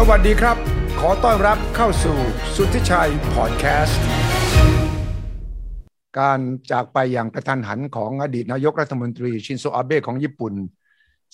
[0.00, 0.56] สวัสดีครับ
[1.00, 2.16] ขอต้อนรับเข้าสู่
[2.56, 4.02] สุทธิชัยพอดแคสต์
[6.18, 6.40] การ
[6.70, 10.54] จากไปอย่างกระทันหันของอดีตนายกรัฐมนตรีชินโซอาเบะของญี่ปุ่น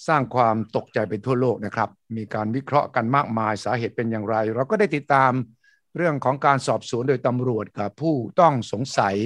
[0.06, 5.32] สร้างความตกใจไปทั่วโลกนะครับ มีการวิเคราะห์กันมากมายสาเหตุเป็นอย่างไร เราก็ได้ติดตาม
[5.96, 9.16] เรื่องของการสอบสวนโดยตำรวจกับผู้ต้องสงสัย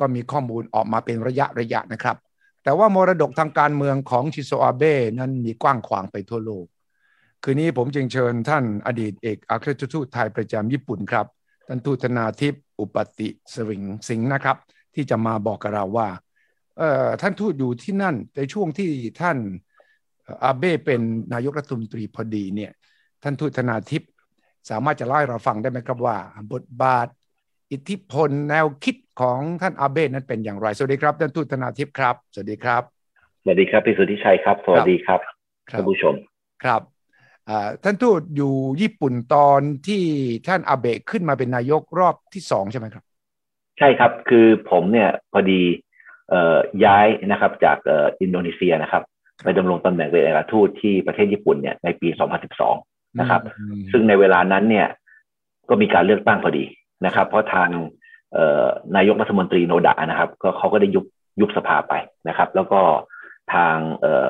[0.00, 2.16] ก็มีข้อมูลออกมาเป็นระยะระยะนะครับ
[2.62, 6.66] แต่ว่ามรดกทางการเมืองของชินโซอาเบะนั้นมีกว้างขวางไปทั่วโลก
[7.46, 11.26] คืนนี้ผมจึงเชิญท่านอดีตเอกอัครราชทูตไทยประจำญี่ปุ่นครับ
[11.68, 14.56] ท่านทูตธนาทิพย์อุปติสวิงสิงห์นะครับ
[14.94, 16.08] ที่จะมาบอกกับเราว่า
[16.78, 18.90] เอ่อท่านทูตอยู่ที่นั่นในช่วงที่
[19.20, 19.38] ท่าน
[20.44, 21.00] อาเบ้เป็น
[21.32, 22.72] นายกรัฐมนตรีพอดีเนี่ย
[23.22, 24.10] ท่านทูตธนาทิพย์
[24.70, 26.16] สามารถจะเล่าให้เราฟังได้ไหมครับว่า
[26.52, 27.08] บทบาท
[27.72, 32.82] อิทธิพลแนวคิดของท่านอาเบ้นั้นเป็นอย่างไร สวัสดีครับท่านทูตธนาทิพย์ครับ สวัสดีครับ
[33.42, 35.20] สวัสดีครับพี่สุทธิชัยครับ สวัสดีครับ
[35.70, 36.14] ครัท่านผู้ชม
[36.64, 36.93] ครับอ่า
[37.82, 40.04] ท่านทูตอยู่ญี่ปุ่นตอนที่
[40.48, 43.04] ท่านอาเบะขึ้นมาเป็นนายกรอบที่สองใช่ไหมครับ
[43.78, 45.60] ใช่ครับคือผมเนี่ยพอดี
[46.30, 49.02] เอ่อย้ายนะครับจากเอ่ออินโดนีเซียนะครับ
[49.44, 52.08] ไปดำรงตำแหน่งเป็นเอกอัครทูตที่ประเทศญี่ปุ่นเนี่ยในปี
[52.64, 54.88] 2012 นะครับอืมซึ่งในเวลานั้นเนี่ย
[55.68, 56.64] ก็มีการเลือกตั้งพอดี
[57.06, 57.68] นะครับ เพราะทาง
[58.32, 58.66] เอ่อ
[58.96, 61.04] นายกรัฐมนตรีโนดะนะครับ ก็เขาก็ได้ยุบ
[61.40, 61.94] ยุบสภาไป
[62.28, 62.80] นะครับ แล้วก็
[63.54, 64.28] ทางเอ่อ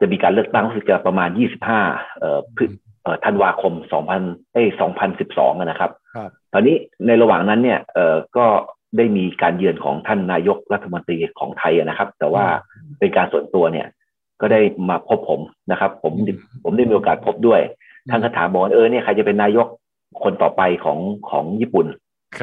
[0.00, 1.28] จะมีการเลือกตั้งรู้สึกจะประมาณ
[1.74, 2.64] 25เอ่อพฤ
[3.02, 3.72] เอ่อธันวาคม
[4.12, 4.66] 2000เอ้ย
[5.14, 8.46] 2012อะนะครับครับ ตอนนี้ในระหว่างนั้นเนี่ยเอ่อก็
[8.96, 12.44] ได้มีการเยือนของท่านนายกรัฐมนตรีของไทยอะนะครับ แต่ว่า
[12.98, 13.86] เป็นการส่วนตัวเนี่ย
[14.40, 17.60] ก็ได้มาพบผมนะครับผมอืมผมได้มีโอกาสพบด้วย
[18.10, 19.66] ท่านก็ถามบอกว่าเออเนี่ยใครจะเป็นนายก
[20.22, 20.98] คนต่อไปของ
[21.30, 21.86] ของญี่ปุ่น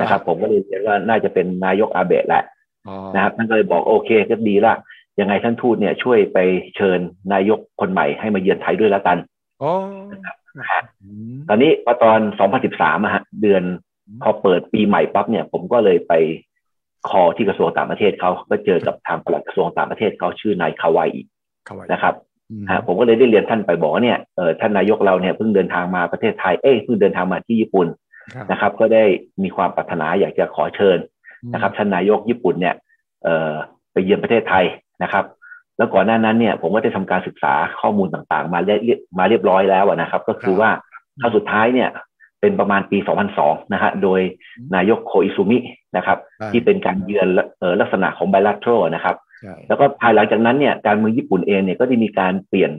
[0.01, 2.43] นะครับ ผมก็เลยเรียนว่าน่าจะเป็นนายกอาเบะแหละ
[2.87, 4.75] อ๋อนะครับท่านก็เลยบอกโอเคก็ดีละ
[5.19, 6.37] ยังไงท่านทูตเนี่ยช่วยไป
[6.75, 6.99] เชิญ
[7.33, 9.17] นายกคนใหม่ให้มาเยือนไทยด้วยแล้วกัน
[9.63, 9.71] อ๋อ
[10.59, 12.19] นะฮะอืมตอนนี้พอตอน
[12.61, 13.63] 2013อะฮะเดือน
[14.21, 16.13] พอเปิดปีใหม่ปั๊บเนี่ย ผมก็เลยไป
[17.09, 21.21] คอที่กระทรวงต่างประเทศเขาก็เจอกับทางปลัดกระทรวงต่างประเทศเขาชื่อนายคาวายอิ
[21.65, 22.13] เข้าไว้นะครับ
[22.51, 27.87] อืมฮะผมก็เลยได้เรียนท่านไปบอกว่าเนี่ยเออท่านนายกเราเนี่ยเพิ่งเดินทางมาประเทศไทยเอ้ยเพิ่งเดินทางมาที่ญี่ปุ่น
[28.33, 29.03] ครับนะครับ ก็ได้
[29.43, 30.97] มีความปรารถนาอยากจะขอเชิญ
[31.53, 32.75] นะครับท่านนายกญี่ปุ่นเนี่ย
[33.23, 33.53] เออ
[33.91, 34.65] ไปเยือนประเทศไทย
[35.03, 35.25] นะครับ
[35.77, 40.69] แล้วก่อนหน้านั้นเนี่ยผมก็ได้ทำการศึกษาข้อมูลต่างๆ มาเรียบมาเรียบร้อยแล้วอะนะครับ ก็คือว่า
[41.21, 41.89] ครั้งสุดท้ายเนี่ย
[42.41, 42.97] เป็นประมาณปี
[43.35, 44.19] 2002 นะฮะ โดย
[44.75, 45.57] นายกโคอิซุมิ
[45.97, 47.27] นะครับใช่ที่เป็นการเยือน
[47.59, 52.71] เอ่อลักษณะของไบลัตโตรนะครับใช่แล้วก็ภายหลังจากนั้นเนี่ยการเมืองญี่ปุ่นเองเนี่ยก็ได้มีการเปลี่ยน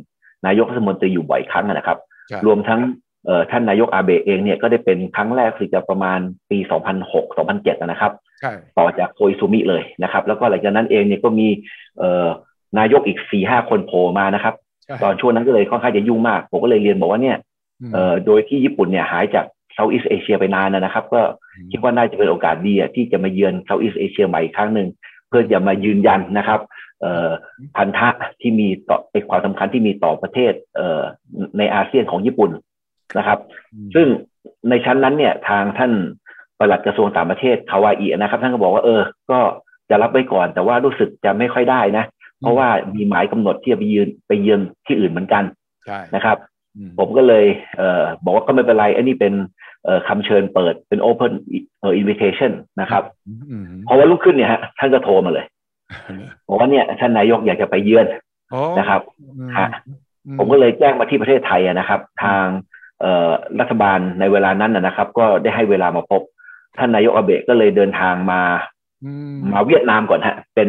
[0.46, 1.98] นายกรัฐมนตรีอยู่บ่อยครั้งนะครับ
[2.28, 3.05] ใช่รวมทั้งเอ่อ
[3.50, 6.18] ท่านนายกอาเบะเองเนี่ยก็ได้เป็นครั้งแรกคือจะประมาณ
[6.50, 6.58] ปี
[7.20, 11.48] 2006-2007 นะครับใช่ต่อจากโคอิซุมิเลยนะครับ แล้วก็หลังจากนั้นเองเนี่ยก็มี
[11.98, 12.28] เอ่อ
[12.78, 14.54] นายกอีกสี่ห้าคนโผล่มานะครับ
[14.84, 17.36] ใช่ตอนช่วงนั้นก็เลยค่อนข้างจะยุ่งมาก ผมก็เลยเรียนบอกว่าเนี่ย
[17.88, 21.20] มเอ่อโดยที่ญี่ปุ่นเนี่ยหายจาก Southeast Asia ไปนานนะครับ ก็
[21.70, 24.88] คิดว่าน่าจะเป็นโอกาสดีอะที่จะมาเยือน Southeast Asia ใหม่อีกครั้งหนึ่ง
[25.28, 26.60] เพื่อจะมายืนยันนะครับ
[27.00, 27.30] เอ่อ
[27.76, 28.08] พันธะ
[28.40, 31.02] ที่มีต่อไอความสำคัญที่มีต่อประเทศเอ่อ
[31.58, 32.50] ในอาเซียนของญี่ปุ่น
[33.18, 33.38] นะครับ
[33.74, 34.06] อืมซึ่ง
[34.68, 35.92] ในชั้นนั้นเนี่ยทางท่าน
[36.58, 39.00] ปลัดกระทรวงต่างประเทศคาวาอินะครับ ท่านก็บอกว่าเออ
[39.30, 39.40] ก็
[39.90, 42.04] จะรับไว้ก่อน แต่ว่ารู้สึกจะไม่ค่อยได้นะ
[42.40, 45.44] เพราะว่ามีหมายกำหนดที่จะไปยืนไปเยือนที่อื่นเหมือนกัน
[45.86, 46.36] ใช่นะครับ
[46.76, 47.44] อืมผมก็เลย
[47.78, 49.34] เอ่อบอกว่าก็ไม่เป็นไร อันนี้เป็น
[49.84, 51.32] เอ่อคำเชิญเปิดเป็น open
[51.80, 53.02] เอ่อ invitation นะครับ
[53.50, 55.46] อืมเพราะว่าลุกขึ้นเนี่ยฮะท่านก็โทรมาเลย
[56.48, 58.06] บอกว่าเนี่ยท่านนายกอยากจะไปเยือน
[58.54, 59.68] อ๋อนะครับอืมฮะ
[60.26, 62.75] อืผมก็เลยแจ้งมาที่ประเทศไทยอะนะครับ ทางเอ่อ
[63.60, 66.22] รัฐบาลในเวลานั้นนะนะครับ ก็ได้ให้เวลามาพบ
[66.78, 68.42] ท่านนายกอาเบะก็เลยเดินทางมา
[69.04, 70.68] อืมมาเวียดนามก่อนฮะ เป็น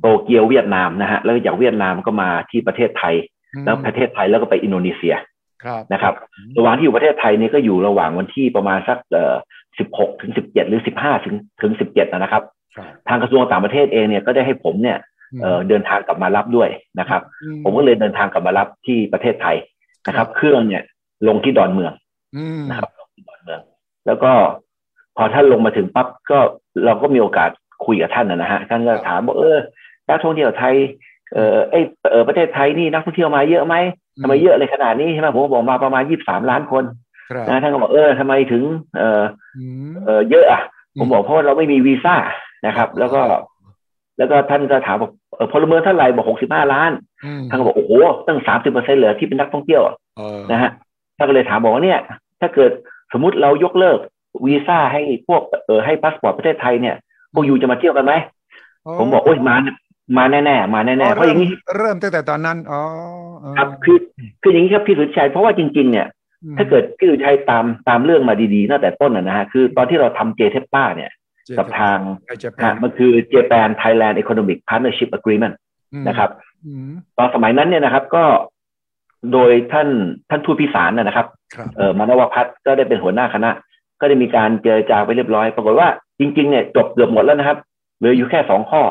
[0.00, 3.14] โตเกียวเวียดนามนะฮะแล้วจากเวียดนามก็มาที่ประเทศไทย
[3.64, 5.14] แล้วประเทศไทยแล้วก็ไปอินโดนีเซีย
[5.64, 6.14] ครับนะครับ
[6.56, 9.34] ระหว่างที่อยู่ประเทศไทยนี่ก็อยู่ระหว่างวันที่ประมาณสักเอ่อ
[9.78, 12.42] 16ถึง17หรือ15ถึงถึง17นะครับ
[12.76, 14.98] ครับ ทางกระทรวงต่างประเทศเองเนี่ยก็ได้ให้ผมเนี่ย
[15.42, 16.68] เอ่อเดินทางกลับมารับด้วย
[17.00, 17.22] นะครับ
[17.64, 19.56] ผมก็เลยเดินทางกลับมารับที่ประเทศไทย
[20.08, 20.82] นะครับ เครื่องเนี่ย
[21.28, 21.92] ลงที่ดอนเมือง
[22.36, 23.60] อืมนะครับลงที่ดอนเมือง
[24.06, 24.32] แล้วก็
[25.16, 26.38] พอท่านลงมาถึงปั๊บก็
[26.84, 27.50] เราก็มีโอกาส
[27.86, 29.58] คุยกับท่านนะนะฮะท่านก็ถามบอกเออ
[30.08, 30.74] นักท่องเที่ยวไทย
[31.34, 33.74] เออเอยเออประเทศไทยนี่นักท่องเที่ยวมาเยอะไหม
[34.22, 36.84] ทำไมเยอะเลยขนาดนี้ใช่ไหมผมก็บอกมาประมาณ23ล้านคน
[37.30, 38.62] ครับนะท่านก็บอกเออทำไมถึง
[38.98, 39.22] เออ
[39.58, 40.62] อืมเออเยอะอะ
[40.98, 42.16] ผมบอกเพราะว่าเราไม่มีวีซ่า
[42.66, 43.22] นะครับ แล้วก็
[44.18, 46.90] แล้วก็ท่านก็ถามบอกเออพลเมืองเท่าไหร่บอกหกสิบห้าล้าน
[47.24, 47.92] อืมท่านก็บอกโอ้โห
[48.26, 50.70] ตั้งสามสิบเปอร์เซ็นต์เลยที่เป็นนักท่องเที่ยวอะเออนะฮะ
[51.18, 52.00] ท่านก็เลยถามบอกว่าเนี่ย
[52.40, 52.70] ถ้าเกิด
[53.12, 53.98] สมมติเรายกเลิก
[54.46, 56.96] วีซ่าให้พวกเออให้พาสปอร์ตประเทศไทยเนี่ย
[57.32, 58.12] พวกยูจะมาเที่ยวกันไหม
[58.98, 59.56] ผมบอกโอ้ยมา
[60.18, 62.80] มาแน่ๆมาแน่ๆเพราะอย่างนี้เริ่มตั้งแต่ตอนนั้นอ๋อ
[63.40, 63.98] เออครับคือ
[64.42, 66.06] คืออย่างนี้ครับพี่สุทธิชัยเพราะว่าจริง ๆ เนี่ย
[66.56, 71.10] ถ้าเกิดพี่สุชัยตามตามเรื่องมาดีๆตั้งแต่ต้นนะฮะคือตอนที่เราทำเจเทปป้าเนี่ย
[71.58, 75.54] กับทางไอเจแปฮะนมันคือ Japan Thailand Economic Partnership Agreement
[76.08, 76.30] นะครับ
[76.66, 78.24] อืมตอนสมัยนั้นเนี่ยนะครับ ก็
[79.32, 79.88] โดยท่าน
[80.30, 83.50] ท่านทูตพิสารนะนะครับครับเออมานวพัฒน์ก็ได้เป็นหัวหน้าคณะ
[84.00, 85.88] ก็ได้มีการเจรจาไปเรียบร้อย ปรากฏว่า
[86.20, 87.58] จริงๆเนี่ยจบเกือบหมดแล้วนะครับ
[87.98, 88.82] เหลืออยู่แค่สองข้อ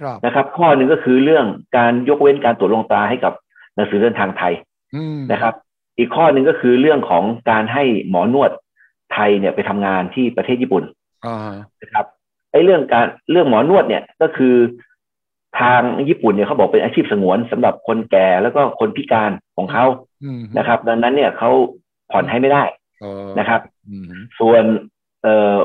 [0.00, 3.32] ครับนะครับ ข้อหนึ่งก็คือเรื่องการยกเว้นการตรวจลงตราให้กับ
[3.74, 4.52] หนังสือเดินทางไทย
[4.94, 5.54] อืมนะครับ
[5.98, 8.50] อีกข้อหนึ่งก็คือเรื่องของการให้หมอนวด
[9.12, 10.84] ไทยเนี่ยไปทำงานที่ประเทศญี่ปุ่น
[11.26, 12.06] อ่านะครับ
[12.52, 14.54] ไอ้เรื่องการเรื่องหมอนวดเนี่ยก็คือ
[15.60, 19.84] ทางญี่ปุ่นเนี่ยเขาบอกเป็นอาชีพสงวนสำหรับคนแก่แล้วก็คนพิการของเขา
[20.24, 21.50] อืมนะครับ ดังนั้นเนี่ยเขา
[22.10, 22.64] ผ่อนให้ไม่ได้
[23.02, 24.10] อ๋อนะครับอืม
[24.40, 24.64] ส่วน
[25.22, 25.56] เอ่อ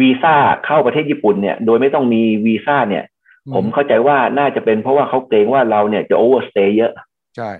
[0.00, 0.36] วีซ่า
[0.66, 3.04] เข้าประเทศญี่ปุ่นเนี่ยโดยไม่ต้องมีวีซ่าเนี่ย
[3.54, 6.92] ผมเข้าใจว่าน่าจะเป็นเพราะว่าเขาเกรงว่าเราเนี่ยจะโอเวอร์สเตย์เยอะ
[7.36, 7.50] ใช่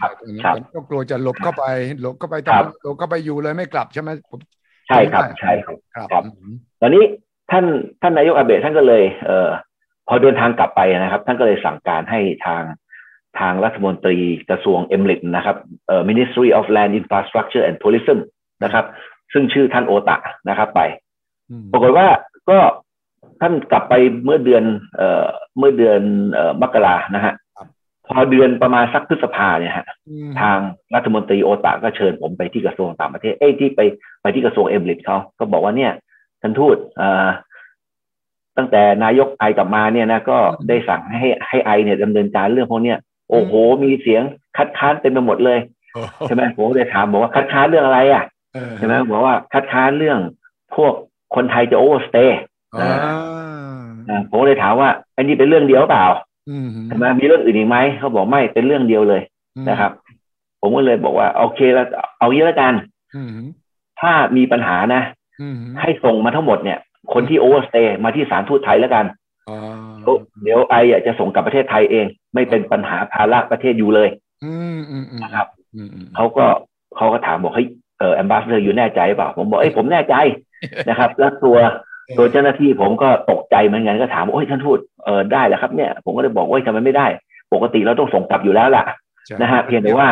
[0.00, 1.64] ครับตรงนี้ครับก็กลัวจะหลบเข้าไป
[2.00, 4.40] หลบเข้าไปครับทำหลบเข้าไปอยู่เลยไม่กลับใช่ไหมผม
[4.88, 7.04] ใช่ครับใช่ครับครับครับอืมตอนนี้
[7.50, 7.64] ท่าน
[8.02, 9.48] ท่านนายกอาเบะท่านก็เลย เอ่อ
[10.08, 12.62] พอเดินทางกลับไปนะครับ ท่านก็เลยสั่งการให้ทาง
[13.38, 14.18] ทางรัฐมนตรี
[14.50, 15.56] กระทรวงเอ็มลินะครับ
[15.86, 18.18] เอ่อ Ministry of Land Infrastructure and Tourism
[18.64, 18.84] นะครับ
[19.32, 20.16] ซึ่งชื่อท่านโอตะ
[20.48, 20.80] นะครับไป
[21.50, 22.06] อืมปรากฏว่า
[22.50, 22.58] ก็
[23.40, 23.94] ท่านกลับไป
[24.24, 24.64] เมื่อเดือน
[24.96, 25.26] เอ่อ
[25.58, 26.00] เมื่อเดือน
[26.32, 27.34] เอ่อมกรานะฮะ
[28.06, 30.58] พอเดือนประมาณสักพฤษภาเนี่ยฮะอืมทาง
[30.94, 33.80] รัฐมนตรีโอตะก็เชิญผมไปที่กระทรวงต่างประเทศเอ้ยที่ไป
[34.22, 35.92] ไปที่กระทรวงเอ็มลิทเขาก็บอกว่าเนี่ย
[36.42, 37.28] ท่านทูตเอ่อ
[38.56, 40.38] ตั้งแต่นายก I กลับมาเนี่ยนะก็
[40.68, 42.98] ได้สั่งให้ให้ I เนี่ยดำเนินการเรื่องพวกเนี้ย
[43.30, 43.52] โอ้โห
[43.84, 44.22] มีเสียง
[44.56, 45.58] คัดค้านเต็มไปหมดเลย
[45.94, 48.24] โอ้โหใช่ไหมผมก็เลยถามบอกว่าคัดค้านเรื่องอะไรอะ
[48.54, 50.18] เออใช่ไหมบอกว่าคัดค้านเรื่อง
[50.74, 50.92] พวก
[51.34, 52.40] คนไทยจะ overstay
[52.80, 56.06] อ่าผมก็เลยถามว่า อันนี้เป็นเรื่องเดียวเปล่า
[56.50, 59.22] อืมใช่ไหมมีเรื่องอื่นอีกไหมเขาบอกไม่เป็นเรื่องเดียวเลย
[59.68, 59.92] นะครับ
[60.60, 61.86] ผมก็เลยบอกว่า โอเคแล้ว
[62.18, 62.72] เอางี้แล้วกัน
[63.14, 63.28] อืม
[64.00, 65.02] ถ้ามีปัญหานะ
[65.40, 66.78] อืมให้ส่งมาทั้งหมดเนี่ย
[67.14, 69.06] คนที่ overstay มาที่สถานทูตไทยแล้วกัน
[69.48, 69.58] อ่า
[70.42, 74.08] เดี๋ยว I อะจะส่งกลับประเทศไทยเอง ไม่เป็นปัญหาภาระประเทศ you เลย
[74.44, 76.46] อืมอืมอืมนะครับอืมอืมเขาก็
[76.96, 77.68] เขาก็ถามบอกเฮ้ย
[77.98, 80.14] เออ ambassador you แน่ใจเปล่าผมบอกเอ้ยผมแน่ใจ
[80.88, 81.56] นะครับ แล้วตัว
[82.18, 87.06] ตัวเจ้าหน้าที่ผมก็ตกใจเหมือนกันก็ถามว่าโอ้ยท่านทูตเออได้แล้วครับเนี่ย ผมก็เลยบอกว่าทำไมไม่ได้
[87.52, 88.84] ปกติเราต้องส่งกลับอยู่แล้วล่ะ
[89.26, 90.08] ใช่นะฮะเพียงแต่ว่า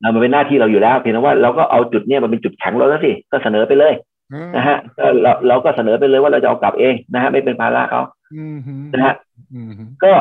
[0.00, 4.15] เรามันเป็นหน้าที่เราอยู่แล้ว เพียงแต่ว่าเราก็เอาจุดเนี้ยมาเป็นจุดแข็งเราแล้วสิก็เสนอไปเลยอืม
[4.56, 8.02] นะฮะก็เราเราก็เสนอไปเลยว่าเราจะเอากลับเองนะฮะไม่เป็นภาระเขา
[8.34, 9.14] อืมอืมนะฮะ
[9.54, 9.70] อืม
[10.04, 10.12] ก็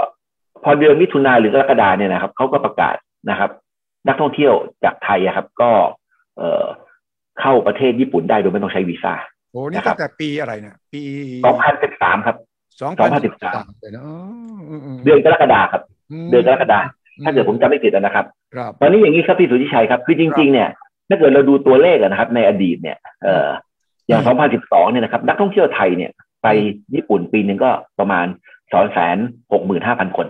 [0.64, 2.96] พอเดือนมิถุนาหรือกรกฎาเนี่ยนะครับเขาก็ประกาศ
[3.30, 3.50] นะครับ
[4.08, 4.54] นักท่องเที่ยว
[4.84, 5.72] จากไทยอะครับ ก็
[6.38, 6.66] เอ่อ
[7.42, 9.14] เข้าประเทศญี่ปุ่นได้โดยไม่ต้องใช้วีซ่า
[9.52, 11.02] โอ้นี่นะครับตั้งแต่ปีอะไรเนี่ยปี
[11.64, 12.36] 2013ครับ
[12.82, 14.16] สอง2013เลยนะอ๋อ
[14.70, 15.82] อืมมเดือนกรกฎาครับ
[16.26, 16.80] มเดือนกรกฎา
[17.26, 18.26] ถ้าเกิดผมจำไม่ผิดนะครับ
[18.56, 20.70] ครับ ตอนนี้อย่างนี้ครับพี่สุทธิชัยครับ คือจริง ๆ เนี่ย
[21.10, 23.48] ถ้าเกิดเราดูตัวเลขอะนะครับ ในอดีตเนี่ย เอ่อ
[24.08, 24.22] อย่าง
[24.58, 26.12] 2012 เนี่ยนะครับ นักท่องเที่ยวไทยเนี่ย
[26.44, 26.48] ไป
[26.96, 28.26] ญี่ปุ่นปีหนึ่งก็ประมาณ
[29.22, 30.28] 265,000 คน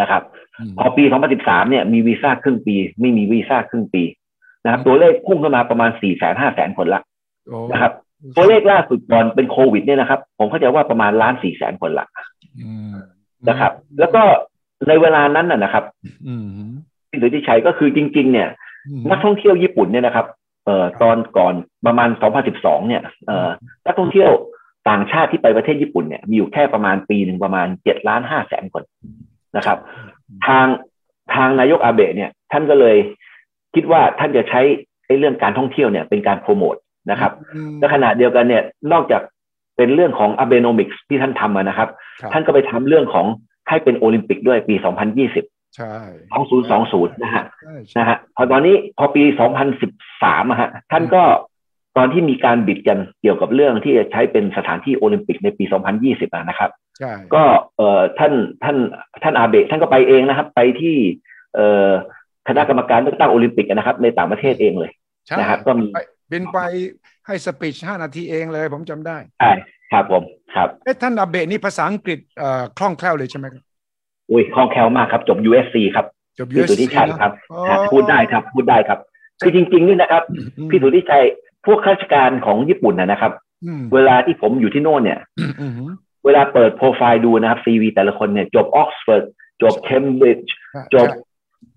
[0.00, 0.22] นะครับ
[0.66, 1.04] มพอปี
[1.36, 4.02] 2013 เนี่ย มีวีซ่าครึ่งปี ไม่มีวีซ่าครึ่งปี
[4.64, 7.00] นะครับ ตัวเลขพุ่งขึ้นมาประมาณ 4 5 0 0 0 0คนละ
[7.48, 7.92] โอ้นะครับ
[8.36, 12.06] ตัวเลขล่าสุดก่อนเป็นโควิดเนี่ยนะครับ ผมเข้าใจว่าประมาณล้านสี่แสนคนละ
[12.60, 12.94] อืม
[13.48, 14.22] นะครับ แล้วก็
[14.88, 15.84] ในเวลานั้นน่ะนะครับ
[16.26, 16.46] อืม
[17.10, 18.48] พี่สุทธิชัยก็คือจริง ๆ เนี่ย
[18.88, 20.26] อืมนักท่องเที่ยวญี่ปุ่นเนี่ยนะครับ
[20.66, 21.54] เอ่อตอนก่อน
[21.86, 22.08] ประมาณ
[22.48, 23.48] 2012 เนี่ยเอ่อ
[23.86, 24.30] นักท่องเที่ยว
[24.88, 28.82] ต่างชาติที่ไปประเทศญี่ปุ่นเนี่ยมีอยู่แค่ประมาณปีหนึ่งประมาณ7ล้าน5แสนคน
[29.56, 29.78] นะครับ
[30.46, 30.66] ทาง
[31.34, 32.96] ทางนายกอาเบะเนี่ย ท่านก็เลย
[33.74, 34.60] คิดว่าท่านจะใช้
[35.06, 36.76] ไอ้เรื่องการท่องเที่ยวเนี่ยเป็นการโปรโมท
[37.10, 39.22] นะครับอืมและขณะเดียวกันเนี่ยนอกจาก
[39.76, 41.88] เป็นเรื่องของ Abenomics ที่ท่านทำมานะครับ
[42.20, 43.26] ครับ ท่านก็ไปทำเรื่องของ
[43.68, 44.74] ให้เป็นโอลิมปิกด้วยปี
[45.20, 45.94] 2020 ใช่
[46.58, 49.22] 2020นะฮะใช่ใช่นะฮะพอตอนนี้พอปี
[49.86, 51.22] 2013อะฮะท่านก็
[51.96, 55.64] ตอนที่มีการบิดกันเกี่ยวกับเรื่องที่จะใช้เป็นสถานที่โอลิมปิกในปี
[55.98, 57.42] 2020อะนะครับใช่ก็
[57.76, 58.32] เอ่อท่าน
[58.64, 58.76] ท่าน
[59.22, 60.96] ท่านอาเบะท่านก็ไปเองนะครับ ไปที่
[61.54, 61.90] เอ่อ
[62.48, 64.90] คณะกรรมการเลือกตั้งโอลิมปิกนะครับ ในต่างประเทศเองเลย
[65.26, 66.00] ใช่นะครับ ก็มีไป
[66.32, 66.58] บินไป
[67.26, 69.52] ให้สปีชห้านาทีเองเลยผมจำได้ใช่
[69.92, 70.22] ครับผม
[70.54, 73.62] ครับเอ๊ะท่านอาเบะนี่ภาษาอังกฤษเอ่อคล่องแคล่วเลยใช่ไหมครับ
[74.30, 76.06] อุ้ยคล่องแคล่วมากครับจบ USC ครับ
[76.38, 78.98] จบพี่สุทธิชัยครับอ๋อฮะพูดได้ครับพูดได้ครับ
[79.42, 80.22] คือจริง ๆ นี่นะครับ
[80.58, 81.24] อืมพี่สุทธิชัย
[81.66, 83.32] พวกข้าราชการของญี่ปุ่นนะนะครับ
[83.64, 85.72] อืมเวลาที่ผมอยู่ที่โน่นเนี่ยอืมอืม
[86.24, 89.24] เวลาเปิดโปรไฟล์ดูนะครับ CV แต่ละคนเนี่ยจบออกซฟอร์ด
[89.62, 90.54] จบเคมบริดจ์
[90.94, 91.08] จบ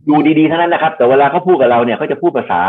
[0.10, 2.62] ดูดีๆทั้งนั้นนะครับ แต่เวลาเขาพูดกับเราเนี่ยเขาจะพูดภาษา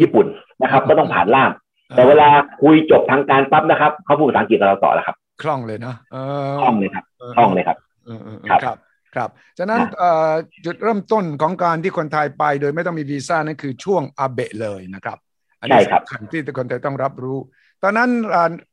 [0.00, 0.26] ญี่ปุ่น
[0.62, 1.50] นะครับ ก็ต้องผ่านล่าม
[1.96, 2.28] แต่เวลา
[2.62, 7.04] คุยจบทางการปั๊บนะครับเขาพูดภาษาอังกฤษกับเราต่อแล้วครับ คล่องเลยเนาะเออคล่องเลยครับ
[7.36, 8.76] คล่องเลยครับเออเออเออครับ
[9.16, 10.32] ครับครับฉะนั้นครับเอ่อ
[10.64, 15.18] จุดเริ่มต้นของการที่คนไทยไป โดยไม่ต้องมีวีซ่านั่นคือช่วงอาเบะเลยนะครับ
[15.66, 17.38] อันนี้สำคัญที่ทุกคนจะต้องรับรู้
[17.82, 18.10] ตอนนั้น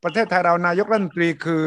[0.04, 1.64] ประเทศไทยเรานายกรัฐมนตรีคือ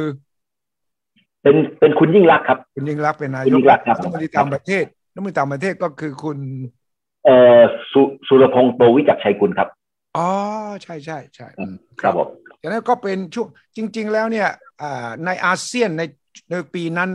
[1.42, 6.38] เป็นเป็นคุณยิ่งรักครับ คุณยิ่งรักเป็นนายกรัฐมนตรีต่างประเทศรัฐมนตรีต่างประเทศก็คือคุณ
[7.24, 7.60] เอ่อ
[7.92, 9.68] สุสุรพงษ์โตวิจักชัยกุลครับ
[10.16, 10.28] อ๋อ
[10.82, 11.48] ใช่ใช่ใช่
[12.00, 12.28] ครับผม
[12.60, 14.48] อย่างนั้นก็เป็นช่วงจริง ๆ แล้วเนี่ย
[15.24, 16.02] ในอาเซียนใน
[16.50, 17.10] ในปีนั้น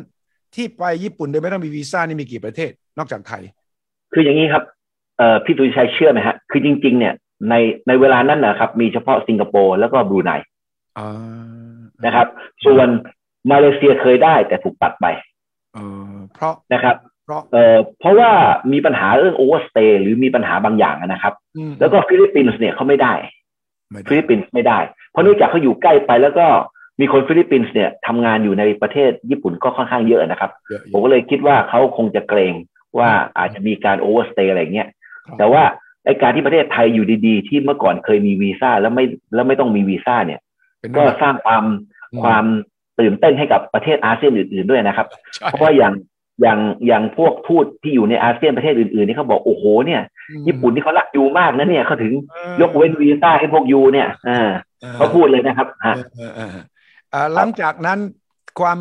[0.55, 3.43] ที่ไปญี่ปุ่นโดยไม่ต้องมีวีซ่านี่มีกี่ประเทศนอกจากไทย
[4.13, 4.63] คืออย่างนี้ครับ
[5.17, 7.13] เอ่อพี่สุทธิชัยเชื่อไหมฮะ คือจริง ๆ เนี่ย
[7.49, 7.55] ใน
[7.87, 10.31] ในเวลานั้นนะครับ มีเฉพาะสิงคโปร์แล้วก็บรูไน
[12.05, 12.27] นะครับ
[12.65, 12.87] ส่วน
[13.51, 15.05] มาเลเซียเคยได้แต่ถูกตัดไป
[16.33, 16.95] เพราะนะครับ
[17.51, 18.31] เอ่อเพราะว่า
[18.71, 21.33] มีปัญหาเรื่อง overstay หรือมีปัญหาบางอย่างนะครับ
[21.79, 23.13] แล้วก็ฟิลิปปินส์เนี่ยเขาไม่ได้
[24.09, 24.79] ฟิลิปปินส์ไม่ได้
[25.11, 26.47] เพราะเนื่องจากเขาอยู่ใกล้ไปแล้วก็
[27.01, 30.51] มีคนฟิลิปปินส์เนี่ยทำงานอยู่ในประเทศญี่ปุ่นก็ค่อนข้างเยอะนะครับ
[30.91, 32.53] ผมก็เลยคิดว่าเขาคงจะเกรง
[32.99, 34.87] ว่าอาจจะมีการ overstay อะไรเงี้ย
[35.37, 35.63] แต่ว่า
[36.05, 40.39] ไอการที่ประเทศไทยอยู่ดีๆ ที่เมื่อก่อนเคยมีวีซ่าแล้วไม่แล้วไม่ต้องมีวีซ่าเนี่ย
[40.97, 41.63] ก็สร้างความ
[42.23, 42.45] ความ
[42.99, 45.07] ตื่นเต้นให้กับประเทศอาเซียนอื่น ๆด้วยนะครับ
[45.49, 45.93] เพราะว่าอย่าง
[46.41, 50.01] อย่างอย่างพวกทูตที่อยู่ในอาเซียนประเทศอื่นๆนี่เขาบอกโอ้โหเนี่ย
[50.47, 52.13] ญี่ปุ่นที่เขารัก you มากนะเนี่ยเขาถึง
[52.61, 54.49] ยกเว้นวีซ่าให้พวก you เนี่ยอ่า
[54.95, 55.95] เขาพูดเลยนะครับฮะ
[57.35, 57.99] หลังจากนั้น
[58.59, 58.77] ความ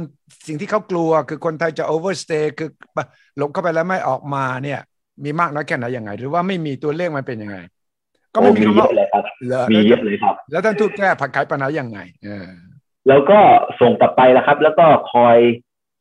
[0.46, 2.70] สิ่งที่เขากลัวคือคนไทยจะ overstay คือ
[3.36, 4.80] หลบเข้าไปแล้วไม่ออกมาเนี่ย
[5.24, 7.58] มีมากน้อยแค่ไหนยังไง หรือว่าไม่มีตัวเลขมันเป็นยังไง
[8.34, 9.24] ก็ไม่มีเยอะเลยครับ
[9.72, 12.48] มีเยอะเลยครับ แล้วท่านทูตแก้ผัดขายปัญหายังไงเออ
[13.08, 13.38] แล้วก็
[13.80, 15.38] ส่งกลับไปแล้วครับ แล้วก็คอย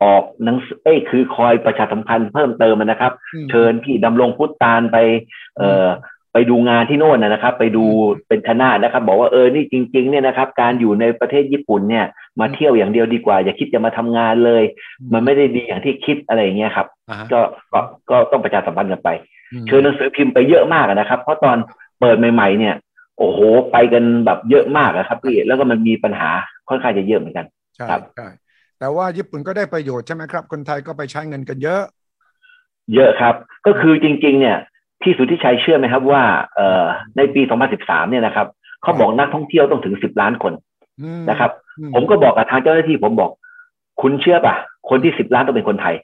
[0.03, 3.11] ออกหนังเอ้คือคอยประชาสัมพันธ์เพิ่มเติมนะครับ
[3.49, 4.97] เชิญพี่ดำรงพุทธานไป
[5.57, 5.87] เอ่อ
[6.33, 7.85] ไปดูงานที่โน่นนะครับ ไปดู
[8.27, 12.05] เป็นคณะนะครับ บอกว่าเออนี่จริง ๆ เนี่ยนะครับ การอยู่ในประเทศญี่ปุ่นเนี่ย
[12.39, 14.63] มาเที่ยวอย่างเดียวดีกว่า อย่าคิดจะมาทำงานเลย
[15.13, 16.87] มันไม่ได้ดีอย่างที่คิดอะไรอย่างเงี้ยครับ
[17.31, 17.39] ก็
[17.73, 19.09] ก็ก็ต้องประชาสัมพันธ์กันไป
[19.67, 21.57] เชิญหนังสือพิมพ์ไปเยอะมากนะครับ เพราะตอน
[21.99, 22.75] เปิดใหม่ ๆ เนี่ย
[23.17, 23.39] โอ้โห
[23.71, 26.29] ไปกันแบบเยอะมากนะครับพี่แล้วก็มันมีปัญหา
[26.69, 27.45] ค่อนข้างจะเยอะเหมือนกัน
[27.75, 28.27] ใช่ใช่
[28.79, 31.81] แต่ว่าญี่ปุ่นก็ได้ประโยชน์ใช่ไหมครับ คนไทยก็ไปใช้เงินกันเยอะ
[32.95, 34.57] เยอะครับ ก็คือจริง ๆ เนี่ย
[35.03, 36.23] ที่สุทธิชัยเชื่อไหมครับว่า
[36.55, 36.85] เอ่อ
[37.17, 37.41] ในปี
[37.75, 38.47] 2013 เนี่ยนะครับ
[38.81, 40.53] เขาบอกนักท่องเที่ยวต้องถึง 10 ล้านคน
[41.29, 41.51] นะครับ
[41.93, 43.31] ผมก็บอกกับทางเจ้าหน้าที่ผมบอก
[44.01, 44.55] คุณเชื่อป่ะ
[44.89, 45.95] คนที่ 10 ล้านต้องเป็นคนไทย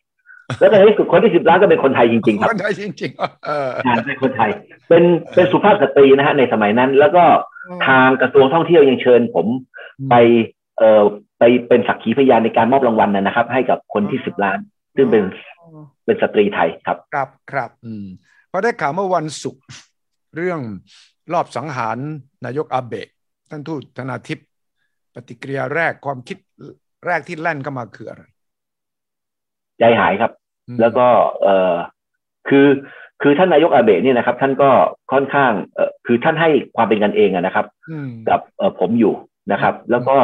[0.60, 3.70] แล้วในที่สุดคนที่ 10 ล้านก็เป็นคนไทยจริงๆครับคนไทยจริงๆเออ
[4.06, 4.50] เป็นคนไทย
[4.90, 5.04] เป็น
[5.36, 7.24] เป็นสุภาพสตรีนะฮะในสมัยนั้น แล้วก็
[7.88, 9.48] ทางกระทรวงท่องเที่ยวยังเชิญผม
[10.10, 10.16] ไป
[10.78, 11.04] เอ่อ
[11.40, 14.58] ไปเป็นสักขีพยานในการมอบรางวัลนะครับ ให้กับคนที่สิบล้าน
[14.96, 15.24] ซึ่งเป็น
[16.06, 18.06] เป็นสตรีไทยครับ ครับครับ อืม
[18.58, 19.64] พอได้ข่าวเมื่อวันศุกร์
[20.36, 20.60] เรื่อง
[21.34, 21.98] รอบสังหาร
[22.46, 23.08] นายกอาเบะ
[23.50, 24.48] ท่านทูตธนาทิพย์
[25.14, 26.38] ปฏิกิริยาแรกความคิด
[27.06, 28.24] แรกที่แล่นเข้ามาคืออะไร
[29.80, 30.32] ใจหายครับ
[30.82, 31.08] แล้วก็
[31.44, 31.76] เออ
[32.50, 32.68] คือ
[33.22, 34.70] คือท่านนายกอาเบะเนี่ยนะครับ ท่านก็
[35.12, 37.66] ค่อนข้างเออคือท่านให้ความเป็นกันเองนะครับ
[38.30, 39.14] กับเออผมอยู่
[39.52, 40.18] นะครับ แล้วก็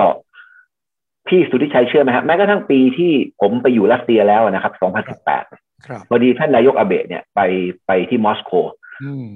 [1.27, 3.11] พี่สุทธิชัยเชื่อไหมครับแม้กระทั่งปีที่
[3.41, 5.70] ผมไปอยู่รัสเซียแล้วนะครับ 2018
[6.09, 7.39] พอดีท่านนายกอาเบะเนี่ยไป
[7.87, 8.51] ไปที่มอสโก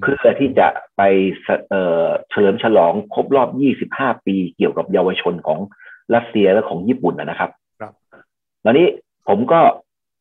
[0.01, 1.01] เพื่อที่จะไป
[1.69, 3.49] เฉลิมฉลองครบรอบ
[3.97, 5.59] 25 ปีเกี่ยวกับเยาวชนของ
[6.15, 7.49] รัสเซียและของญี่ปุ่นนะครับ
[8.63, 8.87] ตอนนี้
[9.27, 9.59] ผมก็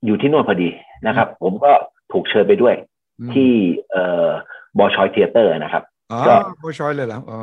[0.05, 0.69] อยู่ที่โน่นพอดี
[1.07, 1.73] นะครับ ผมก็
[2.13, 2.75] ถูกเชิญไปด้วย
[3.35, 3.53] ที่
[4.79, 5.85] Bolshoi Theatre นะครับ
[6.29, 7.39] ก็ Bolshoi เลยเหรออ๋อ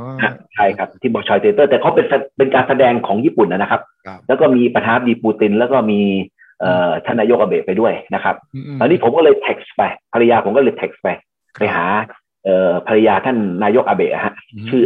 [0.55, 2.05] ใช่ครับที่ Bolshoi Theatre แต่เขาเป็น
[2.38, 3.81] เป็นการแสดงของญี่ปุ่นนะครับ
[4.27, 6.40] แล้วก็มีประธานาธิบดีปูติน แล้วก็มีเอ่อ
[7.05, 8.35] ท่านนายกอาเบะไปด้วยนะครับ
[8.79, 9.81] ตอนนี้ผมก็เลยเท็กซ์ไป
[10.13, 11.07] ภรรยาผมก็เลยเท็กซ์ไป
[11.59, 11.85] ไปหา
[12.45, 14.33] เอ่อภรรยาท่านนายกอาเบะฮะ
[14.69, 14.83] ชื่อ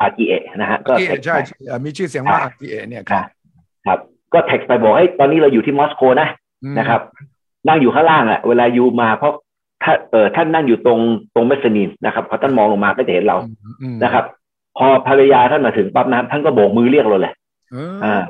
[0.00, 0.92] อากิเอะนะฮะก็
[1.24, 1.36] ใช่
[1.84, 3.24] มีชื่อเสียงว่าอากิเอะเนี่ยครับ
[3.86, 3.98] ครับ
[4.34, 6.28] ก็เท็กซ์ไปบอกให้ตอนนี้เราอยู่ที่มอสโกนะ
[6.78, 7.00] นะครับ
[7.68, 9.32] นั่งอยู่ข้างล่างอะเวลา you มาเพราะ
[9.82, 11.00] ถ้าเออท่านนั่งอยู่ตรง
[11.34, 13.36] ตรงเมสนีนนะครับพอท่านมองลงมาก็จะเห็นเรา
[14.04, 14.24] นะครับ
[14.78, 17.34] พอภรรยาท่านมาถึงปั๊บนะท่านก็โบกมือเรียกเราเลย
[18.04, 18.22] อ่า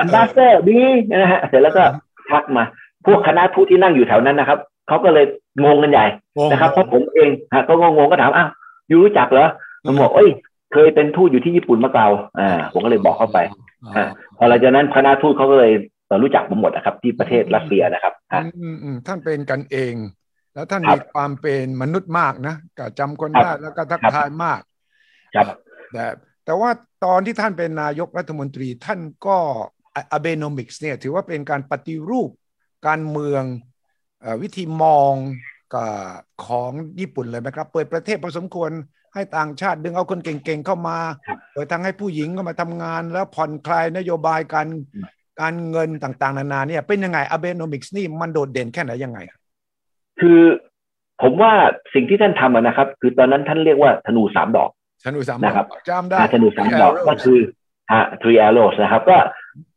[0.00, 1.82] อันดัสเซอร์ดีนะฮะเสร็จแล้วก็
[2.30, 2.64] ทักมา
[3.06, 5.24] พวกคณะทูตที่นั่งอยู่แถวนั้นนะครับเขาก็เลย
[5.64, 6.06] งงกันใหญ่
[6.52, 8.50] นะครับเพราะผมเองฮะก็งงๆก็ถามอ้าว
[8.90, 9.48] ยูรู้จักเหรอ
[9.84, 10.30] ผมบอกเอ้ย
[10.72, 12.08] เคยเป็นทูตอยู่ที่ญี่ปุ่นมาเก่า
[12.40, 13.38] อ่า ผมก็เลยบอกเข้าไป
[13.96, 15.72] อ่าพอหลังจากนั้นคณะทูตเขาก็เลย
[16.22, 19.94] รู้จักผมหมดนะครับ ที่ประเทศรัสเซียนะครับท่านเป็นกันเอง
[20.54, 24.60] แล้วท่านมีความเป็นมนุษย์มากนะก็จำคนได้แล้วก็ทักทายมาก
[25.92, 26.04] แต่
[26.44, 26.70] แต่ว่า
[27.04, 29.38] ตอนที่ท่านเป็นนายกรัฐมนตรีท่านก็
[30.12, 32.30] อเบโนมิกส์เนี่ยถือว่าเป็นการปฏิรูป
[32.86, 33.42] การเมือง
[34.42, 35.14] วิธีมอง
[36.46, 36.70] ของ
[37.00, 38.70] ญี่ปุ่นเลยไหมครับ เปิดประเทศพอสมควร
[39.14, 40.98] ให้ต่างชาติดึงเอาคนเก่งๆเข้ามา
[41.52, 44.68] เปิดทางให้ผู้หญิงเข้ามาทำงาน แล้วผ่อนคลายนโยบายการ
[45.40, 49.18] การเงินต่างๆ นานาเนี่ยเป็นยังไงอเบโนมิกส์นี่มันโดดเด่นแค่ไหนยังไง
[50.20, 50.40] คือ
[51.22, 51.52] ผมว่า
[51.94, 54.70] สิ่งที่ท่านทำนะครับ คือตอนนั้นท่านเรียกว่าธนูสามดอก
[55.04, 57.38] ธนูสามนะครับจำได้อ่าธนูสามดอกก็คือ
[57.92, 59.18] ฮะ three arrows นะครับ ก็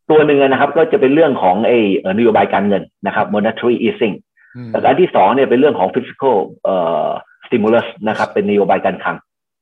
[0.09, 4.15] ตัวหนึ่งนะครับ ก็จะเป็นเรื่องของไอ้เอ่อนโยบายการเงินนะครับ monetary easing
[4.67, 7.09] มแล้วก็อันที่สองเนี่ยเป็นเรื่องของ fiscal เอ่อ
[7.45, 9.17] stimulus นะครับ เป็นนโยบายการคลัง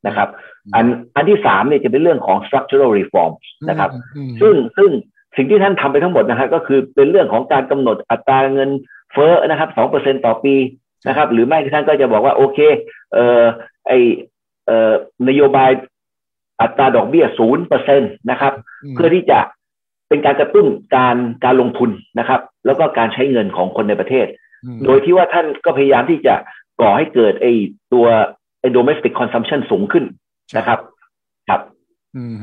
[0.07, 0.29] นะครับ
[0.75, 0.85] อัน
[1.15, 3.31] อันที่สามเนี่ยจะเป็นเรื่องของ structural reform
[3.69, 4.89] นะครับอืมซึ่งซึ่ง
[5.35, 8.69] สิ่งที่ท่านทำไปทั้งหมดนะฮะก็คือเป็นเรื่องของการกำหนดอัตราเงิน
[9.13, 10.55] เฟ้อนะครับสองเปอร์เซ็นต่อปี
[11.07, 12.59] นะครับ หรือไม่ท่านก็จะบอกว่าโอเค
[13.13, 13.43] เอ่อ
[13.87, 13.91] ไอ
[14.65, 14.93] เอ่อ
[15.29, 15.71] นโยบาย
[16.61, 18.53] อัตราดอกเบี้ยศูนย์เปอร์เซ็นตนะครับ
[18.95, 19.39] เพื่อที่จะ
[20.09, 24.27] เป็นการกระตุ้นการการลงทุนนะครับ แล้วก็การใช้เงินของคนในประเทศ
[24.77, 26.35] มโดยที่ว่าท่านก็พยายามที่จะ
[26.81, 27.47] ก่อให้เกิดไอ
[27.93, 28.05] ตัว
[28.59, 30.05] ไอ domestic consumption สูงขึ้น
[30.57, 30.79] นะครับ
[31.49, 31.61] ครับ
[32.17, 32.35] อืม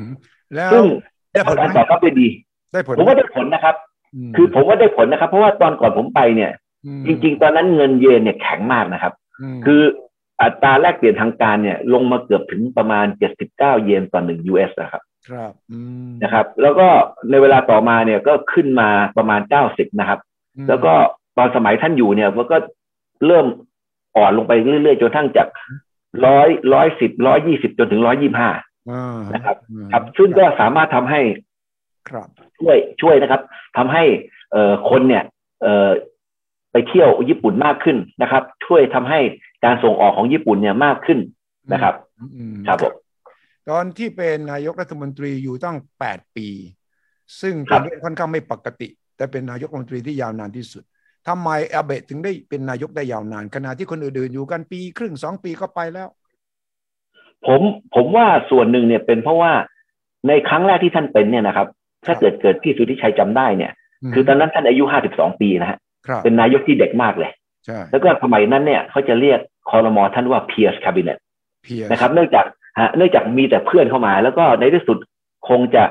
[0.54, 0.84] แล้วซึ่ง
[1.32, 2.28] ได้ผลการไหตมอบรับได้ดี
[2.72, 3.76] ได้ผลผมว่าได้ผลนะครับ
[4.28, 6.52] มคือผมว่าได้ผลนะครับ เพราะว่าตอนก่อนผมไปเนี่ย
[6.98, 9.12] มจริง ๆ ตอนนั้นเงินเยนเนี่ยแข็งมากนะครับ
[9.56, 9.82] มคือ
[10.42, 13.06] อัตราแลกเปลี่ยนทางการเนี่ย ลงมาเกือบถึงประมาณ
[13.48, 16.88] 79 เยนต่อหนึ่ง US นะครับ ครับอืมนะครับ แล้วก็
[17.30, 20.20] ในเวลาต่อมาเนี่ยก็ขึ้นมาประมาณ90นะครับ
[20.56, 20.92] อืมแล้วก็
[21.38, 22.56] ตอนสมัยท่านอยู่เนี่ยมันก็
[23.26, 23.46] เริ่ม
[24.16, 25.48] อ่อนลงไปเรื่อยๆจนทั้งจาก
[26.26, 28.50] ร้อยร้อยสิบร้อยยี่สิบจนถึงร้อยยี่ห้า
[28.90, 31.20] อ่านะครับอืมครับ ซึ่งก็สามารถทำให้
[32.10, 32.26] ครับ
[32.58, 33.40] ช่วยช่วยนะครับ
[33.76, 34.04] ทำให้
[34.52, 35.24] เอ่อคนเนี่ย
[35.62, 35.88] เอ่อ
[36.72, 39.20] ไปเที่ยวญี่ปุ่นมากขึ้นนะครับ ช่วยทำให้
[39.64, 41.18] การส่งออกของญี่ปุ่นเนี่ยมากขึ้น
[41.72, 41.94] นะครับ
[42.36, 42.92] อืมครับผม
[43.68, 46.48] ตอนที่เป็นนายกรัฐมนตรีอยู่ตั้งแปดปี
[47.40, 50.82] ซึ่งครัเป็นบเรื่องค่อนข้างไม่ปกติ แต่เป็นนายกรัฐมนตรีที่ยาวนานที่สุด
[51.28, 56.08] ทำไมอาเบะถึงได้เป็นนายกได้ยาวนาน ขณะที่คนอื่นๆอยู่กันปีครึ่งสองปีก็ไปแล้ว
[57.46, 57.60] ผม
[57.94, 59.52] ผมว่าส่วนหนึ่งเนี่ยเป็นเพราะว่า
[60.28, 61.68] ในครั้งแรกที่ท่านเป็นเนี่ยนะครับ
[62.06, 63.72] ถ้าเกิดเกิดพี่สุทธิชัยจำได้เนี่ย
[64.14, 67.30] คือตอนนั้นท่านอายุ52ปีนะฮะครับเป็นนายกที่เด็กมากเลย
[67.66, 69.40] ใช่แล้วก็สมัยนั้นเนี่ยเขาจะเรียก
[69.70, 71.18] คอรมอท่านว่า Pierce Cabinet
[71.64, 72.46] เพียนะครับ เนื่องจาก
[72.78, 74.98] ฮะเนื่องจากมีแต่เพื่อนเข้ามา แล้วก็ในที่สุด
[75.48, 75.84] คงจะ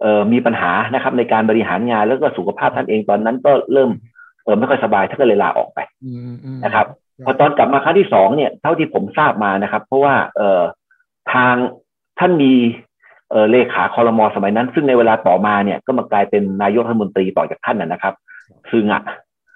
[0.00, 3.90] เอ่อมีปัญหานะครับในการบริหารงานแล้วก็สุขภาพท่านเองตอนนั้นก็เริ่ม
[4.44, 6.86] เออไม่ค่อยสบายท่านก็เลยลาออกไปอืมอืมนะครับ
[7.24, 10.62] พอตอนกลับมาครั้งที่สองเนี่ยเท่าที่ผมทราบมานะครับ เพราะว่าเอ่อ
[11.32, 11.54] ทาง
[12.18, 12.52] ท่านมี
[13.30, 18.14] เอ่อเลขาคอรมอสมัยนั้น ซึ่งในเวลาต่อมาเนี่ยก็มากลายเป็นนายกรัฐมนตรีต่อจากท่านนะนะครับ
[18.70, 19.02] ซึ่งอะ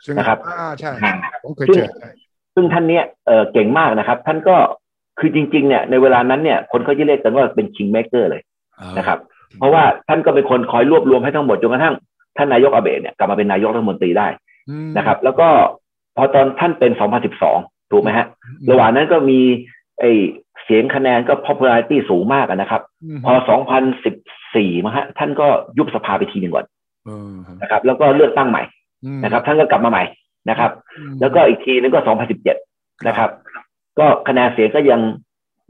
[0.04, 1.12] ซึ่งนะครับอ่าใช่อ่า
[1.44, 2.10] ผมเคยซึ่งเจอใช่
[2.54, 4.56] ซึ่งท่านเนี่ยเอ่อเก่งมากนะครับ ท่านก็
[5.18, 8.42] คือจริง ๆ เนี่ยในเวลานั้นเนี่ยคนเขาจะเรียกกันว่าเป็น king maker เลย
[8.98, 9.18] นะครับ
[9.58, 11.94] เพราะว่าท่านก็เป็นคนคอยรวบรวมให้ทั้งหมดจนกระทั่ง
[12.36, 14.28] ท่านนายกอาเบะเนี่ยกลับมาเป็นนายกรัฐมนตรีได้
[14.70, 15.48] อืมนะครับ แล้วก็
[16.16, 16.92] พอตอนท่านเป็น
[17.40, 18.26] 2012 ถูกไหมฮะ
[18.70, 19.40] ระหว่างนั้นก็มี
[20.00, 20.04] ไอ
[20.64, 22.82] เสียงคะแนนก็ popularity สูงมากอะนะครับ
[23.16, 23.32] มพอ
[24.08, 25.46] 2014มาฮะท่านก็
[25.78, 26.66] ยุบสภาไปทีหนึ่งก่อน
[27.06, 28.62] เออฮะนะครับ แล้วก็เลือกตั้งใหม่
[29.04, 30.04] อืมนะครับ ท่านก็กลับมาใหม่
[30.50, 32.00] นะครับอืมแล้วก็อีกทีนึงก็
[32.52, 33.30] 2017 นะครับ
[33.98, 35.00] ก็คะแนนเสียงก็ยัง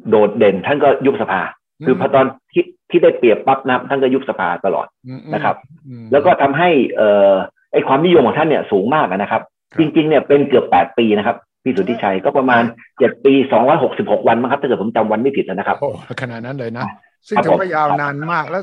[0.08, 1.40] โดดเด่นท่านก็ยุบสภา
[1.86, 5.56] คือพอตอนที่ที่ได้เปรียบปั๊บนะท่านก็ยุบสภาตลอดอืมนะครับ
[5.88, 7.34] อืมแล้วก็ทำให้เอ่อ
[7.72, 12.62] ไอความนิยมของท่านเนี่ยสูงมากอะนะครับครับ จริง ๆ เนี่ยเป็นเกือบ8ปีนะครับพี่สุทธิชัยก็ประมาณ
[12.94, 13.32] 7ปี
[13.80, 15.88] 266วันมั้งครับถ้าเกิดผมจำวันไม่ผิดนะครับโอ้
[16.20, 16.84] ขนาดนั้นเลยนะ
[17.28, 18.62] ซึ่งครับถือว่าผมยาวนานมากแล้ว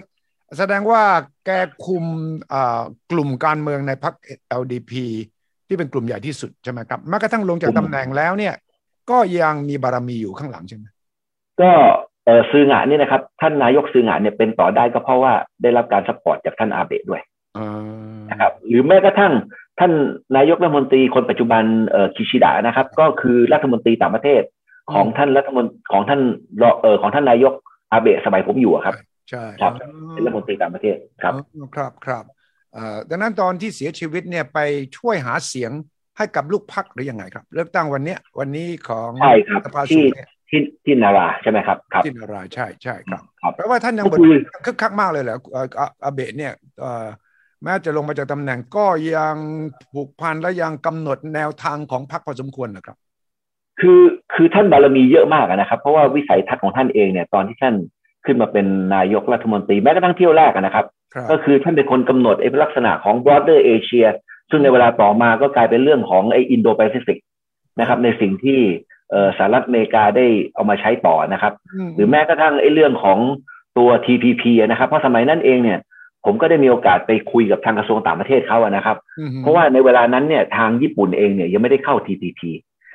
[0.58, 1.02] แสดงว่า
[1.46, 1.50] แก
[1.86, 2.06] คุม
[2.54, 4.16] อ่ากลุ่มการเมืองในพรรค
[4.62, 4.92] LDP
[5.68, 8.54] ที่เป็นกลุ่มใหญ่ที่สุดใช่ไหมครับแม้กระทั่งลงจากตำแหน่งแล้วเนี่ย
[9.12, 10.86] ก็ยังมีบารมีอยู่ข้างหลังใช่ไหม
[11.62, 11.72] ก็
[12.26, 17.22] เอ่อซื้องานนี่นะครับ ท่านนายกซื้องานเนี่ยเป็นต่อได้ก็เพราะว่าได้รับการ support จากท่านอาเบะด้วย
[17.58, 17.68] อ่า
[18.30, 19.34] นะครับ หรือแม้กระทั่ง
[19.80, 19.92] ท่าน
[20.38, 24.42] นายกรัฐมนตรีคนปัจจุบันเอ่อคิชิดะนะครับ ก็คือรัฐมนตรีต่างประเทศ
[24.94, 26.22] ของท่านรัฐมนของท่าน
[26.62, 27.54] รอเอ่อของท่านนายก
[27.92, 28.96] อาเบะสมัยผมอยู่อะครับ
[29.30, 32.24] ใช่ครับอ๋อเป็นรัฐมนตรีต่างประเทศครับอ๋อครับครับ
[32.74, 34.60] เอ่อดังนั้นตอนที่เสียชีวิตเนี่ยไป
[34.98, 35.72] ช่วยหาเสียง
[36.18, 47.06] ให้กับลูกพักหรือยังไงครับ เลือกตั้งวันเนี้ยวันนี้ของใช่ครับสภาสูที่งเนี่ยที่ที่นาราใช่ไหมครับครับที่นารายณ์ใช่ใช่ครับครับแปลว่าท่านยังก็บทคือคึกคักมากเลยเหรอเอ่ออาอาเบะเนี่ยเอ่อ
[47.64, 49.36] แม้จะลงมาจากตำแหน่งก็ยัง
[49.94, 52.98] ผูกพันและยังกำหนดแนวทางของพรรคพอสมควรนะครับ
[53.80, 54.02] คือ
[54.34, 57.76] คือท่านบารมีเยอะมากอะนะครับ เพราะว่าวิสัยทัศน์ของท่านเองเนี่ยตอนที่ท่าน
[58.26, 64.08] ขึ้นมาเป็นนายกรัฐมนตรีแม้กระทั่งเที่ยวแรกอะนะครับครับ ก็คือท่านเป็นคนกำหนดไอ้ลักษณะของ broader Asia
[64.54, 67.18] ซึ่งในเวลาต่อมาก็กลายเป็นเรื่องของไอ้ Indo Pacific
[67.80, 68.60] นะครับ ในสิ่งที่
[69.12, 71.54] เอ่อสหรัฐอเมริกาได้เอามาใช้ต่อนะครับ
[71.96, 73.20] หรือแม้กระทั่งไอ้เรื่องของ
[73.78, 75.80] ตัว TPP อะนะครับ เพราะสมัยนั้นเองเนี่ย
[76.26, 82.42] ผมก็ได้มีโอกาสไปคุยกับทางกระทรวงต่างประเทศเขาอะนะครับอืมเพราะว่าในเวลานั้นเนี่ยทางญี่ปุ่นเองเนี่ยยังไม่ได้เข้า TPP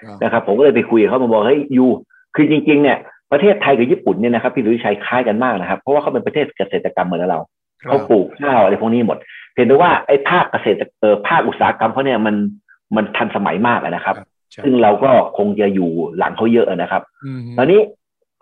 [0.05, 1.87] ครับนะครับ ผมก็เลยไปคุยกับเขามาบอกเฮ้ยยู
[2.35, 2.99] คือจริง ๆ เนี่ย
[3.33, 7.49] ประเทศไทยกับญี่ปุ่นเนี่ยนะครับพี่ดุยชัยคล้ายกันมากนะครับ เพราะว่าเขาเป็นประเทศเกษตรกรรมเหมือนเราครับ
[7.87, 9.19] เขาปลูกข้าวอะไรพวกนี้หมด
[9.53, 12.37] เพียงแต่ว่าไอ้ภาคเกษตรเอ่อภาคอุตสาหกรรมเขาเนี่ยมัน
[12.97, 14.17] มันทันสมัยมากอะนะครับ
[14.53, 17.81] ใช่ซึ่งเราก็คงจะอยู่หลังเขาเยอะนะครับอืมตอนนี้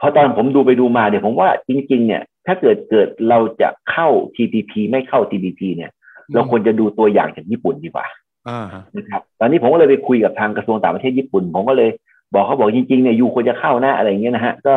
[0.01, 5.90] พอตอนผมดูไปดูมาเนี่ยผมว่าจริง ๆ เนี่ย ถ้าเกิดเกิดเราจะเข้า TPP ไม่เข้า TPP เนี่ย
[6.35, 8.07] เราควรจะดูตัวอย่างจากญี่ปุ่นดีกว่า
[8.49, 11.90] อ่าฮะนะครับ ตอนนี้ผมก็เลยไปคุยกับทางกระทรวงต่างประเทศญี่ปุ่น ผมก็เลย
[12.34, 14.74] บอกเขาบอกจริงๆเนี่ยยูควรจะเข้านะอะไรอย่างเงี้ยนะฮะ ก็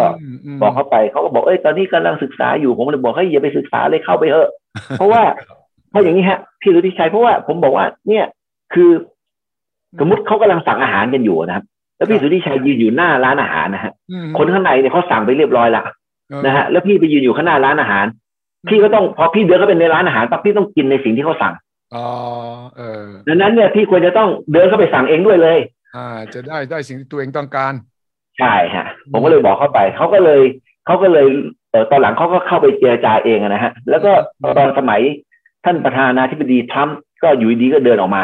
[0.48, 4.50] มมบอกเขาไปเขาก็บอกเอ้ยตอนนี้กำลังศึกษาอยู่ผมเลยบอกให้ยอย่าไปศึกษาเลยเข้าไปเถอะ
[4.98, 5.22] เพราะว่า
[5.90, 8.26] เพราะอย่างนี้ฮะ พี่รุธิชัยเพราะว่าผมบอกว่า เนี่ย
[8.74, 8.90] คือ
[10.00, 11.66] สมมติเขากำลังสั่งอาหารกันอยู่นะครับ
[11.98, 15.84] แล้วพี่สุทธิชัยยืนอยู่หน้าร้านอาหารนะฮะอืมคนข้างในเนี่ยเขาสั่งไปเรียบร้อยละ
[16.30, 18.06] เออนะฮะแล้วพี่ไปยืนอยู่ข้างหน้าร้านอาหาร
[18.70, 21.54] พี่ก็ต้องพอพี่เดินเข้าไปในร้านอาหารปั๊บพี่ต้องกินในสิ่งที่เขาสั่ง
[21.96, 22.06] อ๋อ
[22.78, 25.60] เออดังนั้นเนี่ยพี่ควรจะต้องเดินเข้าไปสั่งเองด้วยเลย
[25.96, 27.74] อ่า จะได้ได้สิ่งที่ตัวเองต้องการ
[28.40, 30.42] ใช่ฮะผมก็เลยบอกเขาไปเขาก็เลย
[30.86, 31.28] เขาก็เลย
[31.72, 34.12] เออตอนหลังเขาก็เข้าไปเจรจาเองอะนะฮะ แล้วก็
[34.58, 35.02] ตอนสมัย
[35.66, 38.24] ท่านประธานาธิบดีทรัมป์ก็อยู่ดีก็เดินออกมา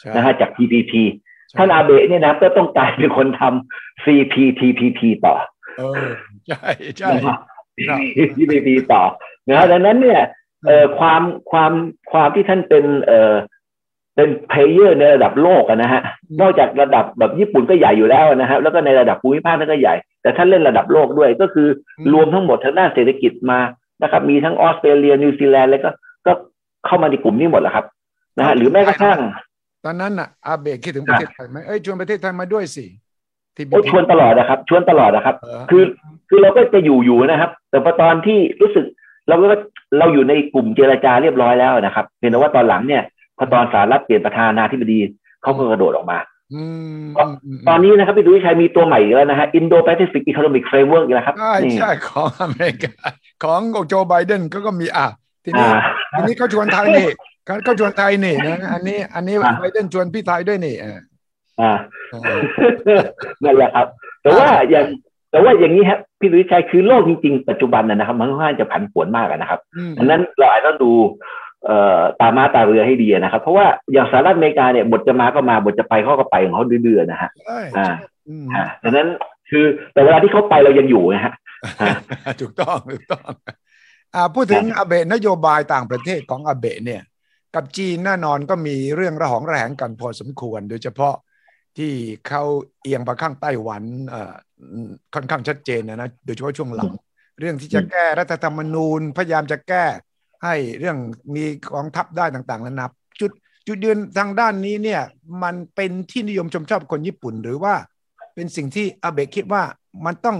[0.00, 0.92] ใช่นะฮะจาก TPP
[1.48, 5.34] ใช่ท่านอาเบะเนี่ยนะก็ต้องกลายเป็นคนทำ CPTPP ต่อ
[5.78, 6.08] เออ
[6.48, 7.36] ใช่ใช่นะฮะ
[7.88, 7.98] ครับ
[8.36, 9.02] TPP ต่อ
[9.48, 10.20] นะฮะดังนั้นเนี่ย
[10.66, 11.72] เอ่อความความ
[12.12, 13.34] ความที่ท่านเป็นเอ่อ
[14.14, 16.02] เป็น player ในระดับโลกอะนะฮะ
[16.40, 23.58] นอกจากระดับแบบญี่ปุ่นก็ใหญ่อยู่แล้วนะฮะ แล้วก็ในระดับภูมิภาคนั่นก็ใหญ่ แต่ท่านเล่นระดับโลกด้วย ก็คืออมรวมทั้งหมดทางด้านเศรษฐกิจมา
[24.02, 25.90] นะครับ มีทั้งออสเตรเลีย นิวซีแลนด์แล้วก็
[26.26, 26.32] ก็
[26.86, 27.84] เข้ามาในกลุ่มนี้หมดแล้วครับ
[28.38, 29.18] นะฮะ หรือแม้กระทั่ง
[29.84, 32.84] ตอนนั้นน่ะอาเบะคิดถึงประเทศไทยไหมเอ้ยชวนประเทศไทยมาด้วยสิ
[33.56, 35.84] ที่โอ้ชวนตลอดนะครับ ชวนตลอดนะครับเออคือ
[36.28, 38.84] คือเราก็จะอยู่อยู่นะครับ แต่พอตอนที่รู้สึก
[39.28, 39.46] เราก็
[39.98, 43.02] เราอยู่ในกลุ่มเจรจาเรียบร้อยแล้วนะครับเพียงแต่ว่าตอนหลังเนี่ย
[43.38, 44.98] พอตอนสหรัฐเปลี่ยนประธานาธิบดี
[45.42, 46.18] เขาก็กระโดดออกมา
[46.54, 46.62] อื
[47.02, 47.28] มก็ม
[47.62, 52.92] มตอนนี้นะครับพี่ดุวิชัยมีตัวใหม่อีกแล้วนะฮะ Indo-Pacific Economic Framework อีกแล้วครับใช่นี่ใช่ของอเมริกา
[53.44, 55.06] ของโจไบเดนก็ก็มีอะ
[55.44, 55.80] ทีนี้อ่า
[56.12, 57.08] ทีนี้เขาชวนไทยนี่
[57.46, 60.98] เขาเขาชวนไทยนี่นะอันนี้อันนี้อ่าไบเดนชวนพี่ไทยด้วยนี่อ่า
[61.60, 61.72] อ่า
[62.12, 62.38] อ่า
[63.42, 63.86] นั่นแหละครับ
[64.22, 64.86] แต่ว่าอย่าง
[65.30, 71.41] แต่ว่าอย่างนี้ครับพี่ดุวิชัยคือโลกจริงๆ ปัจจุบันนะนะครับมันค่อนข้างจะผันผวนมากอะนะครับอืมดังนั้นเราอาจจะต้องดูเอ่อ
[72.20, 77.88] ตามาตาเรือให้ดีนะครับ เพราะว่าอย่างสหรัฐอเมริกาเนี่ยบทจะมาก็มาบทจะไปเขาก็ไปของเขาเดือๆนะฮะใช่อ่า
[78.28, 79.08] อืมอ่าดังนั้น
[79.50, 81.32] คือแต่เวลาที่เขาไปเรายังอยู่นะฮะ
[81.80, 81.88] อ่า
[82.40, 83.32] ถูกต้องถูกต้อง
[84.14, 87.02] อ่าพูดถึงอาเบะนโยบายต่างประเทศของอาเบะเนี่ย
[87.54, 91.14] กับจีนแน่นอนก็มีเรื่องระหองระแหงกันพอสมควร โดยเฉพาะ
[91.78, 91.92] ที่
[92.28, 92.42] เขา
[92.82, 94.34] เอียงไปข้างไต้หวันเอ่อ
[95.14, 96.92] ค่อนข้างชัดเจนนะนะโดยเฉพาะช่วงหลัง
[97.38, 99.84] เรื่องที่จะแก้รัฐธรรมนูญพยายามจะแก้
[100.44, 100.96] ให้เรื่อง
[101.34, 102.86] มีกองทัพได้ต่างๆนานา
[103.20, 103.30] จุด
[103.66, 105.02] จุดยืนทางด้านนี้เนี่ย
[105.42, 107.74] มันเป็นที่นิยมชมชอบคนญี่ปุ่น หรือว่า
[108.34, 109.62] เป็นสิ่งที่อาเบะคิดว่า
[110.06, 110.36] มันต้อง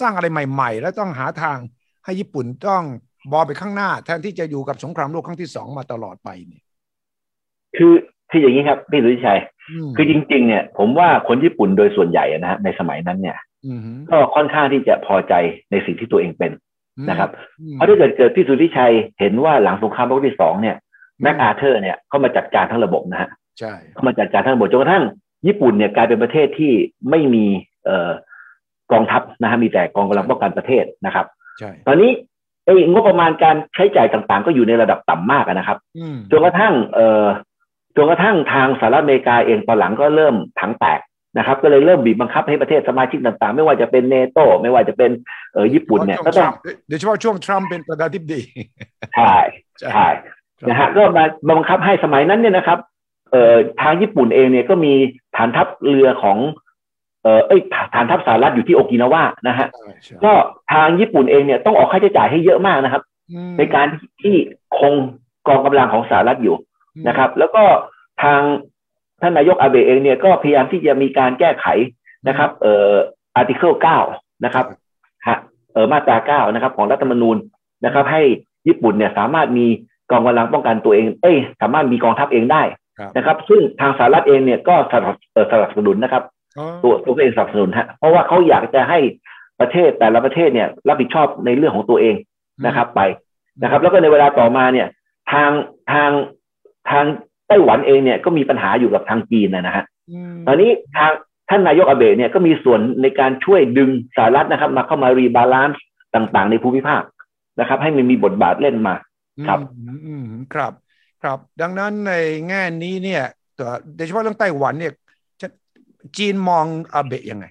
[0.00, 1.58] สร้างอะไรใหม่ ๆ แล้วต้องหาทาง
[2.04, 2.84] ให้ญี่ปุ่นต้อง
[3.32, 6.62] บอลไปข้างหน้า แทนที่จะอยู่กับสงครามโลกครั้งที่สองมาตลอดไปเนี่ย
[7.76, 7.94] คือ
[8.30, 9.40] คืออย่างนี้ครับพี่สุทธิชัย
[9.86, 15.34] มคือจริง ๆ เนี่ย ผมว่าคนญี่ปุ่นโดยส่วนใหญ่นะฮะในสมัยนั้นเนี่ยอืมฮึก็ค่อนข้างที่จะพอใจ
[15.70, 16.52] ในสิ่งที่ตัวเองเป็น
[17.08, 17.30] นะครับ
[17.60, 20.76] อืมเพราะถ้าเกิดเกิดพี่สุทธิชัยเห็นว่าหลังสงครามโลกที่สองเนี่ย
[21.22, 23.28] แม็กอาเธอร์เนี่ยเข้ามาจัดการทั้งระบบนะฮะ
[23.58, 25.04] ใช่เข้ามาจัดการทั้งระบบจนกระทั่ง
[25.46, 26.72] ญี่ปุ่นเนี่ยกลายเป็นประเทศที่
[27.10, 27.44] ไม่มี
[27.84, 28.10] เอ่อ
[28.92, 31.26] กองทัพนะฮะมีแต่กองกำลังป้องกันประเทศนะครับ
[31.58, 32.10] ใช่ตอนนี้
[32.64, 37.26] ไอ้งบประมาณการใช้จ่ายต่างๆ ก็อยู่ในระดับต่ำมากอะนะครับอืมจนกระทั่งเอ่อ
[37.96, 41.00] จนกระทั่งทางสหรัฐอเมริกาเองตอนหลังก็เริ่มถังแตก
[41.36, 45.10] นะครับ ก็เลยเริ่มบีบบังคับให้ประเทศสมาชิกต่างๆ ไม่ว่าจะเป็นเนโตไม่ว่าจะเป็น
[45.52, 46.52] เออญี่ปุ่นเนี่ยก็ต้อง
[46.88, 48.42] โดยเฉพาะช่วงทรัมป์เป็นประธานาธิบดี
[49.16, 49.36] ใช่
[49.80, 50.08] ใช่
[50.68, 52.78] นะฮะก็มาบังคับให้สมัยนั้นเนี่ยนะครับ
[53.30, 54.92] เอ่อทางญี่ปุ่นเองเนี่ยก็มี
[55.36, 56.38] ฐานทัพเรือของ
[57.22, 57.60] เอ่อเอ้ย
[57.94, 60.32] ฐานทัพสหรัฐอยู่ที่โอกินาวานะฮะใช่ใช่ก็
[60.72, 63.86] ทางญี่ปุ่นเองเนี่ยต้องออกค่าใช้จ่ายให้เยอะมากนะครับอืมในการ
[64.22, 64.34] ที่
[64.78, 64.94] คง
[65.48, 66.56] กองกำลังของสหรัฐอยู่
[67.08, 67.62] นะครับ แล้วก็
[68.22, 68.40] ทาง
[69.20, 71.66] ท่านนายกอาเบะเองเนี่ยก็พยายามที่จะมีการแก้ไข
[72.28, 72.92] นะครับ เอ่อ
[73.36, 73.98] อาร์ติเคิลเก้า
[74.44, 74.66] นะครับ
[75.26, 75.38] ฮะ
[75.72, 77.36] เออมาตราเก้านะครับ ของรัฐธรรมนูญ
[77.84, 78.22] นะครับ ให้
[78.68, 79.66] ญี่ปุ่นเนี่ยสามารถมี
[80.10, 82.62] กองกำลังป้องกันตัวเอง เอ้ย สามารถมีกองทัพเองได้
[82.98, 86.22] ครับนะครับ ซึ่งทางสหรัฐเองเนี่ยก็สนับเอ่อสนับสนุนนะครับ
[86.58, 88.98] อ๋อตัวตัวเองสนับสนุนฮะเพราะว่าเขาอยากจะให้
[89.60, 92.16] ประเทศแต่ละประเทศเนี่ย รับผิดชอบในเรื่องของตัวเอง
[92.66, 93.00] นะครับ ไป
[93.62, 94.88] นะครับ แล้วก็ในเวลาต่อมาเนี่ย
[95.32, 95.50] ทาง
[95.92, 96.10] ทาง
[96.90, 97.04] ทาง
[97.48, 99.84] ไต้หวันเองเนี่ยก็มีปัญหาอยู่กับทางจีนนะนะฮะ
[100.34, 101.12] มตอนนี้ทาง
[101.48, 105.82] ท่านนายกอาเบะเนี่ยก็มีส่วนในการช่วยดึงสหรัฐนะครับ มาเข้ามา rebalance
[106.14, 107.02] ต่างๆ ในภูมิภาค
[107.60, 108.94] นะครับ ให้มันมีบทบาทเล่นมา
[109.46, 110.72] ครับอืมอืมครับ
[111.22, 112.12] ครับ ดังนั้นใน
[112.48, 113.22] แง่นี้เนี่ย
[113.58, 114.92] ตัวโดยเฉพาะเรื่องไต้หวันเนี่ย
[115.40, 115.48] จะ
[116.16, 117.46] จีนมองอาเบะยังไง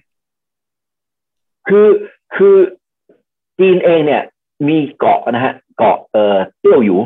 [1.68, 1.88] คือ
[2.36, 2.56] คือ
[3.58, 4.22] จีนเองเนี่ย
[4.68, 6.96] มีเกาะนะฮะ เกาะเอ่อเตี้ยวหยู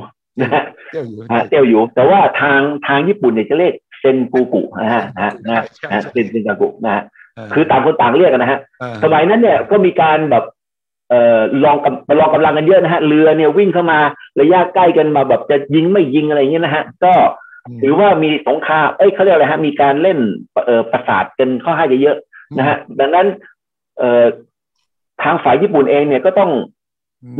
[0.42, 7.03] นะฮะเตี้ยวหยูอ่าเตี้ยวหยูแต่ว่าทางทางญี่ปุ่นเนี่ยจะเรียกเซนกูกุนะฮะนะฮะนะฮะใช่นะฮะใช่เซนเซนกูกุนะฮะ
[7.35, 10.44] เออคือต่างคนต่างเรียกกันนะฮะเออสมัยนั้นเนี่ยก็มีการแบบ
[11.11, 13.98] เอ่อลองกับลองกำลังกันเยอะนะฮะเรือเนี่ยวิ่งเข้ามา
[14.40, 17.12] ระยะใกล้กันมาแบบจะยิงไม่ยิงอะไรเงี้ยนะฮะก็
[17.83, 20.18] ถือว่ามีสงครามเอ้ยเขาเรียกอะไรฮะมีการเล่น
[20.66, 23.26] เอ่อประสาทกันข้อห้าเยอะๆนะฮะดังนั้น
[23.98, 24.24] เอ่อ
[25.22, 26.50] ทางฝ่ายญี่ปุ่นเองเนี่ยก็ต้อง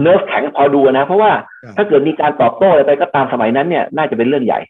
[0.03, 1.31] เนิร์ฟแข็งพอดูนะ เพราะว่า
[1.77, 4.61] ถ้าเกิดมีการตอบโต้อะไรไปก็ตามสมัยนั้นเนี่ยน่าจะเป็นเรื่องใหญ่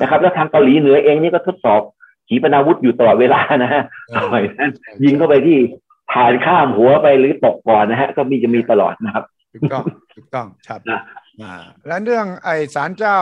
[0.00, 1.80] นะครับ แล้วทางเกาหลีเหนือเองนี่ก็ทดสอบ
[2.28, 3.82] ขีปนาวุธอยู่ตลอดเวลานะฮะ
[4.16, 4.70] สมัยนั้น
[5.04, 5.58] ยิงเข้าไปที่
[6.12, 10.80] ผ่านข้ามหัวไปหรือตกก่อนนะฮะ ก็มีจะมีตลอดนะครับถูกต้องถูกต้องครับ
[11.86, 13.18] และเรื่องไอสารเจ้า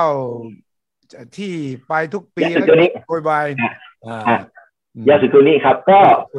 [1.37, 1.53] ที่
[1.89, 2.67] ไปทุกปีแล้ว
[3.09, 3.47] โวยวาย
[5.09, 5.99] ยาสุตัวนี้ครับ ก็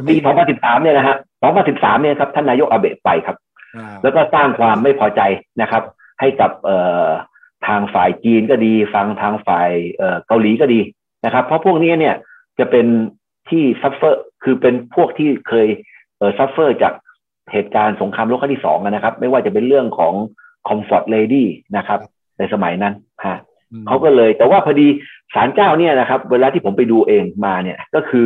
[0.10, 0.16] ปี
[0.50, 1.16] 2013 เนี่ยนะฮะ
[1.60, 3.36] 2013 เนี่ยครับท่านนายกอาเบะไปครับ
[4.04, 5.22] แล้วก็สร้างความไม่พอใจ
[5.62, 5.84] นะครับ
[6.20, 7.10] ให้กับเอ่อ
[7.68, 10.80] ทางฝ่ายจีนก็ดี ทั้งทางฝ่ายเอ่อเกาหลีก็ดี
[11.26, 12.16] นะครับ เพราะพวกนี้เนี่ย
[12.60, 12.86] จะเป็น
[13.50, 15.68] ที่ suffer คือเป็นพวกที่เคย
[16.18, 16.94] เอ่อ suffer จาก
[17.52, 20.14] เหตุการณ์สงครามโลกครั้งที่สองนะครับ ไม่ว่าจะเป็นเรื่องของ
[20.68, 21.46] Comfort Lady
[21.78, 22.00] นะครับ
[22.38, 22.94] ในสมัยนั้น
[23.26, 23.38] ฮะ
[23.88, 24.88] เขาก็เลยแต่ว่าพอดี
[25.34, 28.26] ศาลเจ้าเนี่ยนะครับ เวลาที่ผมไปดูเองมาเนี่ยก็คือ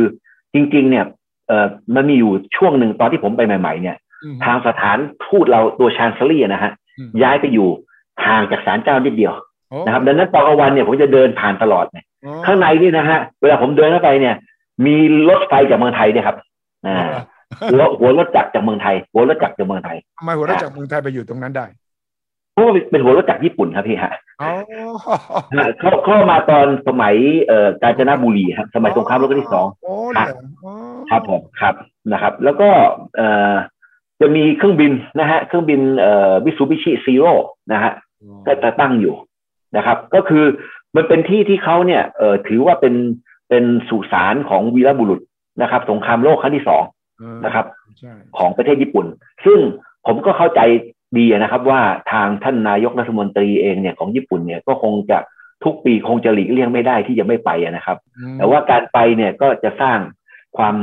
[0.54, 1.04] จริง ๆ เนี่ย
[1.48, 3.96] เอ่อมันมีอยู่ช่วงหนึ่งตอนที่ผมไปใหม่ ๆ เนี่ย
[4.44, 6.72] ทางสถานทูตเราตัวชานซลี่นะฮะ
[7.22, 7.68] ย้ายไปอยู่
[8.26, 9.34] ห่างจากศาลเจ้านิดเดียว
[9.86, 12.04] นะครับดังนั้นตอนกลางวันเนี่ยผมจะเดินผ่านตลอดเนี่ย
[12.46, 14.34] ข้างในนี่นะฮะเวลาผมเดินเข้าไปเนี่ย
[14.86, 14.96] มี
[15.28, 16.36] รถไฟจากเมืองไทยเนี่ยครับ
[16.86, 17.06] อ่า
[17.72, 21.66] หัวหัวรถจักรจากเมืองไทย หัวรถจักรจากเมืองไทยทำไมหัวรถจักรเมืองไทยไปอยู่ตรงนั้นได้
[22.52, 24.12] เพราะว่าเป็นหัวรถจักรญี่ปุ่นครับพี่ฮะ
[25.80, 27.14] เขาเข้ามาตอนสมัย
[27.46, 29.66] เอ่อกาญจนบุรีครับสมัยสงครามโลกที่สอง
[31.10, 31.74] ครับผมครับ
[32.12, 32.68] นะครับ แล้วก็
[33.16, 33.54] เอ่อ
[34.20, 37.32] จะมีเครื่องบินนะฮะเครื่องบินเอ่อมิตซูบิชิ Zero
[37.72, 37.92] นะฮะ
[38.46, 39.14] ก็จะตั้งอยู่
[39.76, 40.44] นะครับ ก็คือ
[40.96, 42.94] มันเป็นที่ที่เขาเนี่ยเอ่อถือว่าเป็น
[43.48, 45.20] เป็นสุสานของวีรบุรุษ
[45.62, 46.82] นะครับ สงครามโลกครั้งที่สอง
[47.44, 47.66] นะครับ
[48.38, 49.06] ของประเทศญี่ปุ่น
[49.44, 49.58] ซึ่ง
[50.06, 50.60] ผมก็เข้าใจ
[51.18, 51.80] ดีนะครับว่า
[52.12, 55.18] ทางท่านนายกรัฐมนตรีเองเนี่ยของญี่ปุ่นเนี่ยก็คงจะ
[55.64, 57.98] ทุกปีคงจะหลีกเลี่ยงไม่ได้ที่จะไม่ไปนะครับ
[58.38, 59.98] แต่ว่าการไปเนี่ยก็จะสร้าง
[60.56, 60.76] ความ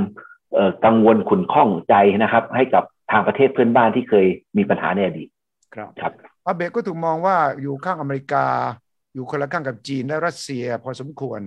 [0.85, 5.29] กังวลขุ่นข้องใจนะครับ ให้กับ ทางประเทศเพื่อนบ้านที่เคยมีปัญหาในอดีต
[5.75, 6.13] ครับครับ
[6.45, 8.45] อาเบะก็ถูกมองว่าอยู่ข้างอเมริกา
[9.13, 11.41] อยู่คนละข้างกับจีนและรัสเซียพอสมควร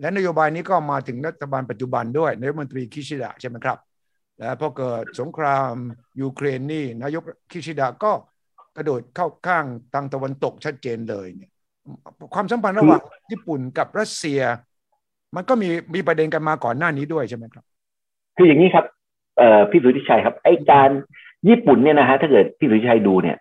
[0.00, 3.78] และนโยบายนี้ก็มาถึงรัฐบาลปัจจุบันด้วยนายกรัฐมนตรีคิชิดะใช่ไหมครับ
[4.38, 5.72] และพอเกิดสงคราม
[6.20, 8.12] ยูเครนนี่นายกคิชิดะก็
[8.76, 11.50] กระโดดเข้าข้างทางตะวันตกชัดเจนเลยเนี่ย
[12.34, 14.40] ความสัมพันธ์ระหว่างญี่ปุ่นกับรัสเซีย
[15.36, 17.64] มันก็มีมีประเด็นกันมาก่อนหน้านี้ด้วยใช่ไหมครับ
[18.36, 18.84] คืออย่างนี้ครับ
[19.38, 20.90] เอ่อพี่สุทธิชัยครับ ไอการ
[21.48, 23.36] ญี่ปุ่นเนี่ยนะฮะถ้าเกิดพี่สุทธิชัยดูเนี่ย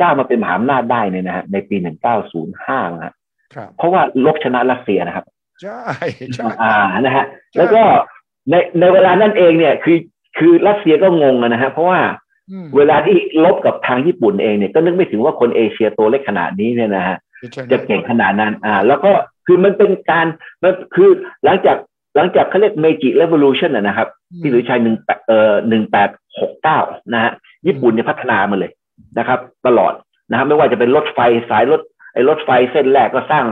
[0.00, 3.14] ก้าวมาเป็นมหาอำนาจได้เนี่ยนะฮะในปีหนึ่งเก้าศูนย์ห้านะฮะ
[3.76, 5.26] เพราะว่าลบชนะรัสเซียนะครับ
[5.62, 5.82] ใช่
[6.34, 7.24] ใช่อ่านะฮะ
[7.56, 7.82] แล้วก็
[8.50, 9.98] ในในเวลานั้นเองเนี่ยคือ
[10.38, 12.00] คือรัสเซียก็งงนะฮะเพราะว่า
[12.76, 17.16] เวลาที่ลบกับทางญี่ปุ่นเองเนี่ยก็นึกไม่ถึงว่าคนเอเชียตัวเล็กขนาดนี้เนี่ยนะฮะ
[17.72, 19.12] จะเก่งขนาดนั้นอ่า แล้วก็
[19.46, 20.26] คือมันเป็นการ
[20.62, 21.10] มันคือ
[21.44, 21.76] หลังจาก
[22.16, 24.08] หลังจากเขาเรียกเมจิเรวิลูชันนะครับ
[24.40, 24.96] ที่หรือชัยหนึ่ง
[25.26, 26.78] เอ่อหนึ่งแปดหกเก้า
[27.12, 27.32] นะฮะ
[27.66, 28.70] ญี่ปุ่นเนี่ยพัฒนามาเลย
[29.18, 29.92] นะครับ ตลอด
[30.30, 31.18] นะครับไม่ว่าจะเป็นรถไฟ
[31.50, 31.80] สายรถ
[32.12, 33.44] ไอ้รถไฟเส้นแรกก็สร้าง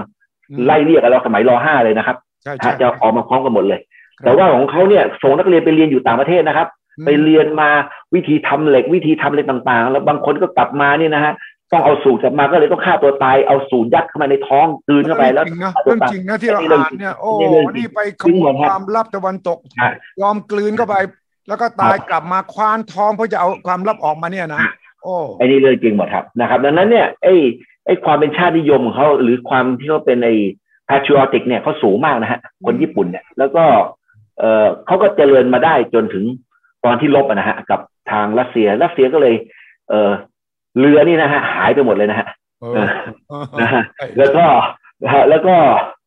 [0.64, 2.16] ไล่เรียกกันเราสมัยรอห้าเลยนะครับ
[2.80, 3.80] จะออกมาพร้อมกันหมดเลย
[4.24, 6.68] แต่ว่าของเขาเนี่ยส่งนักเรียนไปเรียนอยู่ต่างประเทศนะครับ
[7.04, 7.70] ไปเรียนมา
[8.14, 11.32] วิธีทำเหล็กวิธีทำอะไรต่างๆ แล้วบางคนก็กลับมาเนี่ยนะฮะ
[11.72, 17.30] ต้องเอาสูตรกลับมาก็เลยต้องฆ่าตัวตายเอาสูตรยัดเข้ามาในท้องคืนเข้าไปแล้วเรื่องจริงนะที่เราอ่านเนี่ย โอ้
[17.76, 19.58] นี่ไปขโมยความลับตะวันตก
[20.22, 20.96] ยอมกลืนเข้าไป
[21.48, 24.60] แล้วก็ตายกลับมาคว้านท้องเพื่อจะเอาความลับออกมาเนี่ยนะ
[25.02, 27.34] โอ้ไอ้นี่เรื่องจริงหมดครับนะครับ ดังนั้นเนี่ยไอ้
[27.86, 30.34] ไอ้ความเป็นชาตินิยมของเขาหรือความที่เขาเป็นไอ้
[30.88, 33.64] patriotic เนี่ยเขาสูงมากนะฮะคนญี่ปุ่นเนี่ย แล้วก็
[34.38, 36.24] เออเขาก็เจริญมาได้จนถึง
[36.84, 39.34] ตอนที่ลบนะฮะกับทางรัสเซียรัสเซียก็เลย
[39.88, 40.10] เออ
[40.78, 42.26] เรือนี่นะฮะหายไปหมดเลยนะฮะ
[43.60, 43.82] นะฮะ
[44.18, 44.44] แล้วก็
[45.30, 45.54] แล้วก็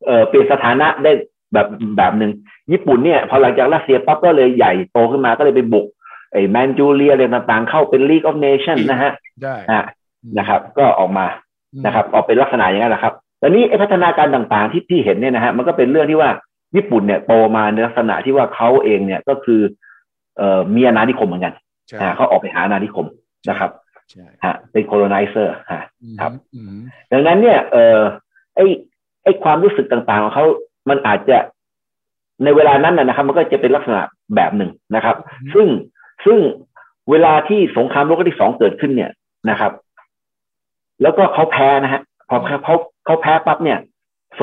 [0.06, 1.12] เออเปลี่ยนสถานะได้
[1.52, 2.32] แบบแบบหนึ่ง
[2.72, 5.86] ญี่ปุ่นเนี่ยพอหลังจากรัสเซียปั๊บก็เลยใหญ่โตขึ้นมาก็เลยไปบุก
[6.32, 9.54] ไอ้แมนจูเรียอะไรต่างๆ เข้าเป็น League of Nations นะฮะได้
[10.38, 11.26] นะครับ ก็ออกมา
[11.86, 16.30] นะครับ ออกเป็นลักษณะอย่างนั้นแหละครับแต่นี้ไอ้พัฒนาการต่างๆที่ที่เห็นเนี่ยนะฮะมันก็เป็นเรื่องที่ว่า
[16.76, 19.60] ญี่ปุ่นเนี่ยโตมาในลักษณะที่ว่าเขาเองเนี่ยก็คือ
[20.36, 21.54] เอ่อมีอาณานิคมเหมือนกัน
[22.16, 23.06] เขาออกไปหาอาณานิคม
[23.50, 23.70] นะครับ
[24.44, 25.82] ฮะเป็นโคโลไนเซอร์ฮะ
[26.20, 26.32] ครับ
[27.12, 28.00] ดังนั้นเนี่ยเอ่อ
[28.56, 28.60] ไอ
[29.24, 30.44] ไอความรู้สึกต่างๆของเขา
[30.88, 31.38] มันอาจจะ
[32.44, 34.00] ในเวลานั้นนะครับ มันก็จะเป็นลักษณะ
[34.34, 35.16] แบบหนึ่งนะครับ
[35.54, 35.66] ซึ่ง
[36.24, 36.38] ซึ่ง
[37.10, 39.10] เวลาที่สงครามโลกที่สองเกิดขึ้นเนี่ย
[39.50, 39.72] นะครับ
[41.02, 43.78] แล้วก็เขาแพ้นะฮะพอเขาเขาแพ้ปั๊บเนี่ย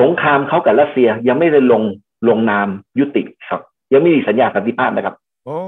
[0.00, 1.82] สงครามเขากับรัสเซียยังไม่ได้ลง
[2.28, 3.60] ลงนามยุติครับ
[3.92, 5.14] ยังไม่มีสัญญาสันติภาพนะครับ
[5.46, 5.58] โอ้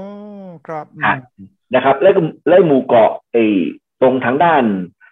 [0.67, 0.85] ครับ
[1.73, 2.13] นะครับ แล้ว
[2.47, 3.43] แล้วหมู่เกาะไอ้
[4.03, 4.63] ตรงทางด้าน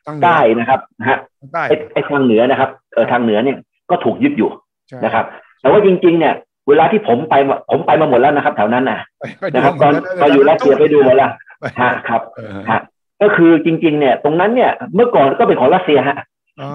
[0.08, 3.58] ทางเหนือใต้นะครับฮะทางใต้ไอ้ไอ้ทางเหนือนะครับเออทางเหนือเนี่ย
[3.90, 4.50] ก็ถูกยึดอยู่
[4.90, 5.26] ใช่นะครับ
[5.62, 6.34] แต่ว่าจริง ๆ เนี่ย
[6.70, 9.00] เวลาที่ผมไปมาผมไปมาหมดแล้วนะครับแถวนั้นนะ
[9.42, 12.80] ไปดูนะครับตอนหมดแล้วตอนอยู่รัสเซียไปดูหมดแล้วไปฮะครับเออฮะ
[13.22, 16.18] ก็คือจริง ๆ เนี่ย ตรงนั้นเนี่ย เมื่อก่อนก็เป็นของรัสเซียฮะ
[16.62, 16.70] อ๋อ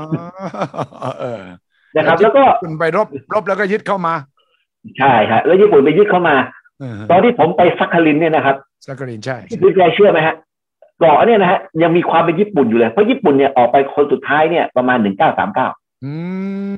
[1.21, 1.41] เออ
[1.97, 4.15] นะครับ แล้วก็คุณไปรบรบแล้วก็ยึดเข้ามา
[4.99, 6.37] ใช่ฮะแล้วญี่ปุ่นไปยึดเข้ามา
[6.81, 10.35] เออตอนที่ผมไปซักคารินเนี่ยนะครับสักกรินใช่พี่ใจเชื่อไหมฮะ
[10.99, 15.69] เกาะเนี่ยนะฮะยังมีความเป็นญี่ปุ่นอยู่เลย เพราะญี่ปุ่นเนี่ยออกไปคนสุดท้ายเนี่ยประมาณหนึ่งเก้าสามเก้า
[16.05, 16.13] อื
[16.71, 16.73] ม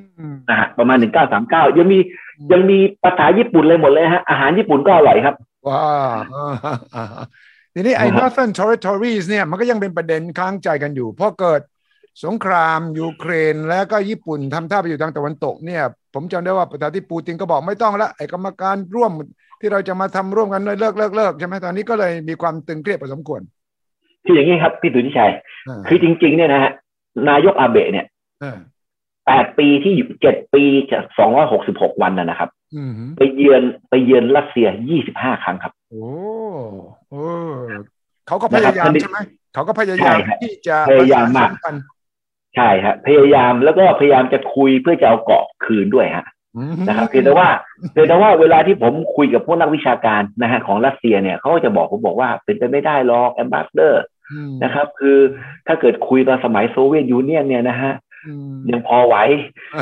[0.48, 1.98] นะฮะประมาณหนึ่งเก้าสามเก้ายังมี
[2.52, 5.35] ยังมีภาษาญี่ปุ่นเลยหมดเลยฮะอาหารญี่ปุ่นก็อร่อยครับ
[5.68, 5.85] ว้า
[6.94, 7.07] อ่า
[7.74, 11.61] ทีนี้ไอ้นะฮะ Northern Territories เนี่ยมันก็ยังเป็นประเด็นค้างใจกันอยู่เพราะเกิด
[12.24, 15.83] สงครามยูเครนแล้วก็ญี่ปุ่นทำท่าไปอยู่ทางตะวันตกเนี่ย
[16.14, 19.12] ผมจำได้ว่าประธานาธิบดีปูตินก็บอกไม่ต้องละไอ้กรรมการร่วม
[19.61, 23.40] ที่เราจะมาทำร่วมกันเลิกเลิกเลิกใช่ไหมตอนนี้ก็เลยมีความตึงเครียดพอสมควร
[24.28, 25.32] คืออย่างนี้ครับพี่สุทธิชัย
[25.68, 26.72] อ่าคือจริง ๆ เนี่ยนะฮะ
[27.28, 28.06] นายกอาเบะเนี่ย
[28.40, 28.58] เออ
[29.26, 36.04] แปดปีที่อยู่เจ็ดปีจะสองร้อยหกสิบหกวันนะนะครับอืมไปเยือนไปเยือนรัสเซียยี่สิบห้าครั้งครับ โอ้
[37.10, 37.24] โอ้
[38.26, 39.18] เขาก็พยายามนะครับใช่ไหม
[39.54, 41.74] เขาก็พยายามใช่ครับที่จะพยายามมากประสนกัน
[42.56, 47.48] ใช่ฮะพยายามแล้วก็พยายามจะคุยเพื่อจะเอาเกาะคืนด้วยฮะอืมนะครับเพียงแต่ว่า
[47.92, 54.17] เพียงแต่ว่าเวลาที่ผมคุยกับพวกนักวิชาการนะฮะของรัสเซียเนี่ยเขาก็จะบอกผมบอกว่าเป็นไปไม่ได้หรอกแอมบาสเดอร์อืม
[54.64, 55.18] นะครับ คือ
[55.66, 57.92] ถ้าเกิดคุยตอนสมัย Soviet Union เนี่ยนะฮะ
[58.26, 59.16] อืมยังพอไหว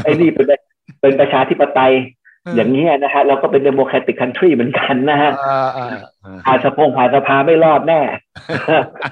[0.05, 0.47] ไอ้นี่เป็น
[1.01, 1.95] เป็นประชาธิปไตย
[2.55, 5.89] อย่างเงี้ยนะฮะเราก็เป็น democratic country เหมือนกันนะฮะอ่าอ่า
[6.25, 8.01] อ่าผ่านสภงผ่านสภาไม่รอดแน่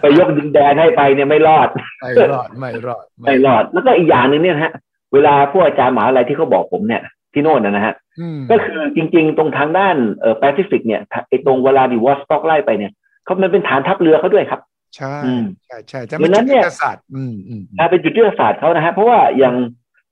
[0.01, 1.69] ไปยกดินแดนให้ไปเนี่ยไม่รอด
[2.03, 4.73] ไม่รอด ไม่รอด ไม่รอด แล้วก็อีกอย่างหนึ่งเนี่ยนะฮะ
[5.15, 12.93] เวลาพวกอาจารย์หมหาอะไรที่เขาบอกผมเนี่ย ที่โน่นนะนะฮะอืมก็คือจริง ๆ ตรงทางด้านเอ่อแปซิฟิกเนี่ยไอ้ตรงเวลาดิวอสต็อกไล่ไปเนี่ย
[13.25, 14.61] เขามันเป็นฐานทัพเรือเขาด้วยครับ
[14.97, 19.55] ใช่อืมใช่ใช่แต่ดัไม่งนั้ใช่นเนี่ยยุทธศาสตร์อืมอืมอ่าเป็นจุดยุทธศาสตร์เขานะฮะเพราะว่าอย่าง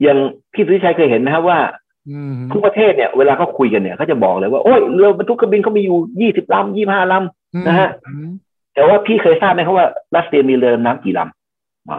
[0.02, 0.18] อย่าง
[0.52, 1.58] พี่สุทธิชัยเคยเห็นนะครับว่า
[2.06, 8.28] อืมทุกประเทศเนี่ยเวลาเขาคุยกันเนี่ยเขาจะบอกเลยว่าโอ้ยเรือบรรทุกเครื่องบินเขามีอยู่ยี่สิบลำยี่ห้าลำนะฮะอืม
[8.74, 11.98] แต่ว่าพี่เคยทราบไหมครับว่ารัสเซียมีเรือดำน้ำกี่ลำอ่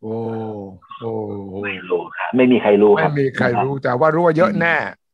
[0.00, 0.08] โอ้
[0.98, 4.68] โอ้โอ้ไม่รู้ครับไม่มีใครรู้คไม่รับมีใครรู้แต่ว่ารู้ว่าเยอะแน่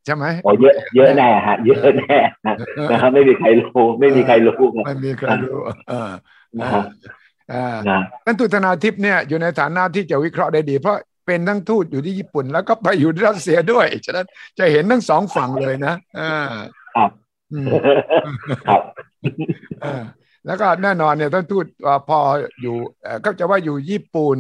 [0.05, 2.57] ใช่ไหมโอ้เยอะเยอะแน่ฮะ เยอะแน่นะ
[2.91, 5.59] นะครับไม่มีใครรู้ ไม่มีใครรู้ครับไม่มีใครรู้
[6.61, 6.85] เออนะอ่าฮะ
[7.53, 14.27] อ่านะท่านทูตธนาทิพย์เนี่ยอยู่ในฐานะที่จะวิเคราะห์ได้ดี เพราะเป็นทั้งทูตอยู่ที่ญี่ปุ่น แล้วก็ไปอยู่ที่รัสเซียด้วยฉะนั้น
[14.59, 16.33] จะเห็นทั้งสองฝั่งเลยนะอ่า
[16.97, 17.11] ครับ
[17.53, 17.67] อืม
[18.69, 18.83] ครับ
[19.83, 20.03] เออ
[20.47, 22.19] แล้วก็แน่นอนเนี่ยท่านทูตเอ่อพอ
[22.61, 24.39] อยู่เอ่อก็จะว่าอยู่ญี่ปุ่น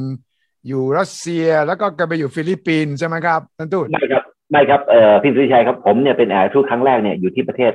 [0.68, 7.72] อยู่รัสเซียแล้วก็ก็ไปอยู่ฟิลิปปินส์ใช่ไหมครับท่านทูตไม่ครับไม่ครับเอ่อพี่สุทธิชัยครับผมเนี่ยเป็นเอกทูตครั้งแรกเนี่ยอยู่ที่ประเทศ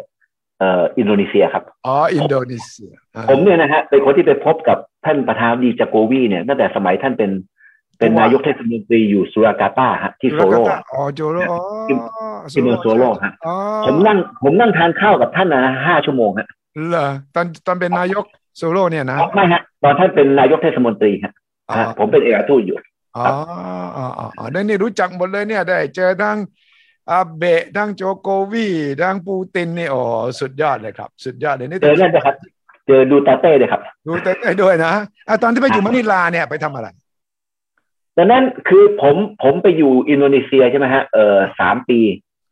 [0.59, 7.31] เอ่ออินโดนีเซียครับ อ๋อ อินโดนีเซียอ่าผมเนี่ยนะฮะเป็นคนที่ไปพบกับท่านประธานาธิบดีโจโกวีเนี่ยตั้งแต่สมัยท่านเป็น
[7.99, 10.55] เป็นนายกเทศมนตรีอยู่สุราการ์ตาฮะที่โซโล
[10.93, 11.57] อ๋อโจโลอ๋อ
[12.51, 16.47] ที่เมืองโซโลฮะอ๋อผมนั่งผมนั่งทานข้าวกับท่านนะห้าชั่วโมงฮะ
[16.89, 18.23] เหรอตอนตอนเป็นนายก
[18.57, 21.33] โซโลเนี่ยนะไม่ฮะตอนท่านเป็นนายกเทศมนตรีฮะ
[21.69, 22.77] อ๋อฮะผมเป็นเอกทูตอยู่
[23.17, 26.37] อ๋ออ๋ออ๋ออ๋อได้นี่รู้จักหมดเลยเนี่ยได้เจอทั้ง
[27.11, 28.67] อาเบะทั้งโจโกวี
[29.01, 29.99] ทั้งปูตินนี่โอ้
[30.39, 32.35] สุดยอดเลยครับ สุดยอดเลยนี่เจอนั่นนะครับ
[32.87, 34.93] เจอดูเตร์เตเลยครับ ดูเตร์เตได้ด้วยนะ
[35.27, 36.87] อะตอนที่ไปอยู่มะนิลาเนี่ยไปทำอะไร
[38.17, 41.99] ดังนั้นคือผมผมไปอยู่อินโดนีเซียใช่ไหมฮะเออสามปี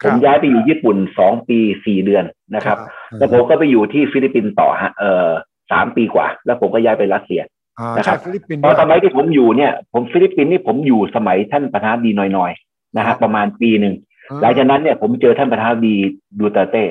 [0.03, 2.77] ครับมย้ายไปอยู่ญี่ปุ่นสองปีสี่เดือนนะครับ
[3.19, 5.29] แล้วผมก็ไปอยู่ที่ฟิลิปปินส์ต่อฮะเออ
[5.71, 7.41] สามปีกว่า แล้วผมก็ย้ายไปรัสเซีย
[7.79, 13.95] อ่านะครัใช่บฟิลิปปินส์ตด้อวนยสมัยที่ผมอยู่เนี่ย ผมฟิลิปปินส์นี่ผมอยู่สมัยท่านประธานาธิบดีน้อยๆนะฮะประมาณปีหนึ่ง
[14.41, 15.95] หลังจากนั้นเนี่ยผมเจอท่านประธานาธิบดี
[16.39, 16.83] ดูเตอร์เต้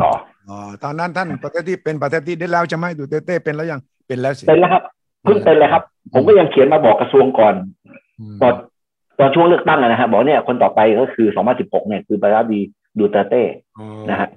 [0.00, 0.10] ต่อ
[0.48, 4.82] อ๋อตอนนั้นท่านประเทศที่เป็นประเทศที่ได้แล้วใช่ไหมดูเต้เต้เป็นแล้วยังเป็นแล้วสิเป็นแล้วครับ
[5.22, 7.54] เพิ่งเป็นเลยครับ ผมก็ยังเขียนมาบอกกระทรวงก่อน
[8.36, 8.54] มตอน
[9.18, 12.60] ตอนช่วงเลือกตั้งอะนะฮะบอกเนี่ยคนต่อไปก็คือ 2016 เนี่ยคือประธานาธิบดี
[12.98, 13.42] ดูเตอร์เต้
[13.78, 14.28] อ๋อนะฮะ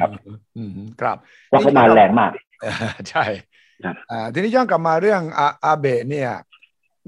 [0.00, 0.10] ครับ
[0.56, 0.70] อืม
[1.00, 1.16] ครับ
[1.50, 2.30] ว่าเขามาแรงมาก
[2.62, 2.72] เออ
[3.10, 3.24] ใช่
[3.84, 6.30] ครับอ่าทีนี้ย้อนกลับมาเรื่องอาอาเบะเนี่ย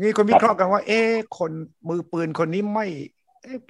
[0.02, 1.50] มีคนวิเคราะห์กันว่า เอ๊ะคน
[1.88, 3.13] มือปืนคนนี้ไม่เอ๊ะ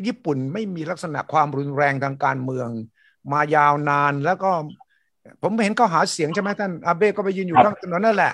[0.07, 2.69] ญี่ปุ่นไม่มีลักษณะความรุนแรงทางการเมือง
[3.33, 4.51] มายาวนานแล้วก็
[5.43, 8.33] ผมเห็นเขาหาเสียงใช่ไหมท่านอาเบะก็ไปยืนอยู่ครับข้างถนนนั่นแหละ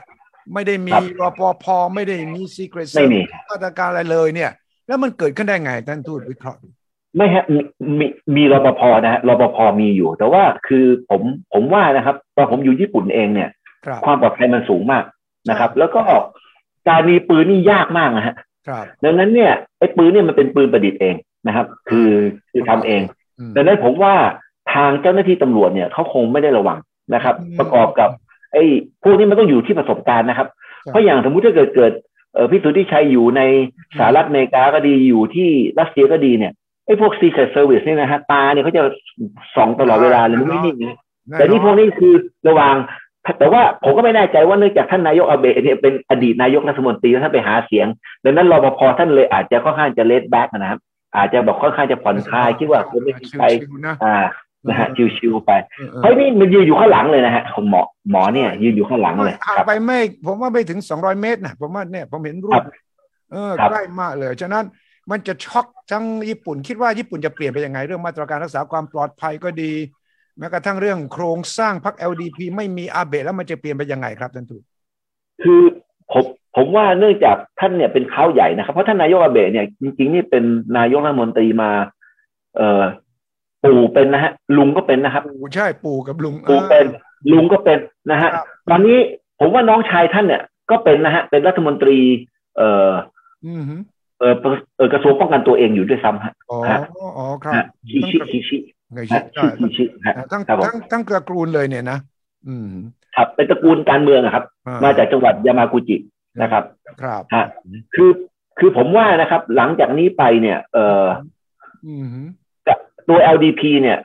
[0.54, 1.64] ไม่ได้มีครับรปภ
[1.94, 3.20] ไม่ได้มีซีเกรตไม่มี
[3.50, 4.50] มาตรการอะไรเลยเนี่ย
[4.86, 6.68] แล้วมันเกิดขึ้นได้ไงท่านทูตวิเคราะห์ดู
[7.16, 7.60] ไม่ฮะมี
[7.98, 11.22] มีมีรปภนะฮะรปภมีอยู่ แต่ว่าคือผม
[11.52, 13.50] ผมว่านะครับตอนผมอยู่ญี่ปุ่นเองเนี่ย
[13.86, 15.04] ครับความปลอดภัยมันสูงมาก
[15.50, 16.02] นะครับ แล้วก็
[16.88, 18.34] การมีปืนนี่ยากมากนะฮะ
[18.68, 21.14] ครับดังนั้นเนี่ยไอ้ปืนเนี่ยมันเป็นปืนประดิษฐ์เอง
[21.46, 22.10] นะครับ คือ
[22.50, 23.02] คือทำเอง
[23.38, 24.14] อืมดังนั้นผมว่า
[24.74, 26.78] ทางเจ้าหน้าที่ตำรวจเนี่ยเขาคงไม่ได้ระวัง
[27.14, 28.10] นะครับอืมประกอบกับ
[28.52, 28.64] ไอ้
[29.02, 30.48] พวกนี้มันต้องอยู่ที่ประสบการณ์นะครับ
[30.84, 31.92] ครับเพราะอย่างสมมุติถ้าเกิดเกิด
[32.34, 33.42] เออพี่สุทธิชัยอยู่ใน
[33.98, 36.52] สหรัฐอเมริกาก็ดีอยู่ที่รัสเซียก็ดีเนี่ย
[36.86, 38.82] ไอ้พวก Secret Service นี่นะฮะตาเนี่ยเขาจะ
[39.56, 40.98] ส่องตลอดเวลาเลยไม่นิ่งนะ
[41.32, 42.14] แต่นี่พวกนี้คือ
[42.48, 42.76] ระวัง
[43.38, 47.86] แต่ว่าผมก็ไม่แน่ใจว่าเนื่องจากท่านนายกอาเบะเนี่ยเป็นอดีตนายกรัฐมนตรีท่านไปหาเสียง
[48.24, 50.80] ดังนั้นรปภท่านเลยอาจจะค่อนข้างจะเลดแบ็กนะครับ
[51.16, 53.44] อาจจะบอกค่อนข้างจะผ่อนคลายคิดว่าคนไม่มีใคร
[54.04, 54.18] อ่า
[54.68, 55.50] นะฮะชิวๆไป
[56.02, 62.62] เฮ้ยนี่มันยืนอยู่ข้างหลังเลยนะฮะของหมอหมอเนี่ย ยืนอยู่ข้างหลังเลยห่างไปไม่ ผมว่าไม่ถึงสองร้อยเมตรนะผมว่าเนี่ยผมเห็นรูป
[63.32, 64.64] เออใกล้มากเลยฉะนั้น
[65.10, 69.72] มันจะช็อกทั้งญี่ปุ่น คิดว่าญี่ปุ่นจะเปลี่ยนไปยังไง เรื่องมาตรการรักษาความปลอดภัยก็ดี
[70.38, 74.62] แม้กระทั่งเรื่องโครงสร้างพรรค LDP ไม่มีอาเบะแล้วมันจะเปลี่ยนไปยังไงครับท่านทูต
[75.42, 75.62] คือ
[76.12, 76.24] ผม
[76.56, 80.44] ผมว่าเนื่องจากท่านเนี่ยเป็นข้าวใหญ่นะครับ เพราะท่านนายกอาเบะเนี่ยจริงๆนี่เป็น
[80.78, 81.70] นายกรัฐมนตรีมา
[82.56, 82.82] เอ่อ
[83.64, 85.22] ปู่เป็นนะฮะ ลุงก็เป็นนะครับ
[85.54, 86.86] ใช่ปู่กับลุงปู่เป็น
[87.32, 87.78] ลุงก็เป็น
[88.10, 88.30] นะฮะ
[88.70, 88.98] ตอนนี้
[89.40, 91.98] ผมว่าน้องชายท่านเนี่ยก็เป็นนะฮะ เป็นรัฐมนตรี
[92.56, 92.90] เอ่อ
[94.20, 94.34] เออ
[94.76, 96.58] เออกระทรวงป้องกันตัวเองอยู่ด้วยซ้ำฮะอ๋อ
[97.18, 97.54] อ๋อครับ
[97.90, 98.58] ชิชิชิชิ
[98.94, 99.18] ไงชิ
[99.58, 99.84] ชิชิ
[100.32, 102.09] ทั้งทั้งทั้งตระกูลเลยเนี่ยนะอืม
[103.16, 104.44] ครับเป็นตระกูลการเมืองครับ
[104.84, 105.96] มาจากจังหวัดยามากุจิ
[106.42, 106.64] นะครับ
[107.02, 107.44] ครับฮะ
[107.94, 108.10] คือ
[108.58, 111.04] คือผมว่านะครับ หลังจากนี้ไปเนี่ย เอ่อ
[113.08, 113.98] ตัว LDP เนี่ย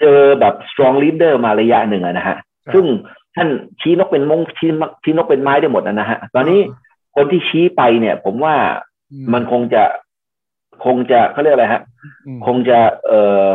[0.00, 2.36] เจอแบบ strong leader มาระยะหนึ่งนะฮะ
[2.74, 2.84] ซึ่ง
[3.36, 3.48] ท่าน
[3.80, 4.70] ชี้นกเป็นมงชี้
[5.02, 6.60] ชี้นกเป็นไม้ได้หมดนะฮะ ตอนนี้
[7.16, 8.54] คนที่ชี้ไปเนี่ย ผมว่า
[9.32, 9.82] มันคงจะ
[10.84, 11.82] คงจะเขาเรียกอะไรฮะ
[12.46, 13.46] คงจะ เอ่อ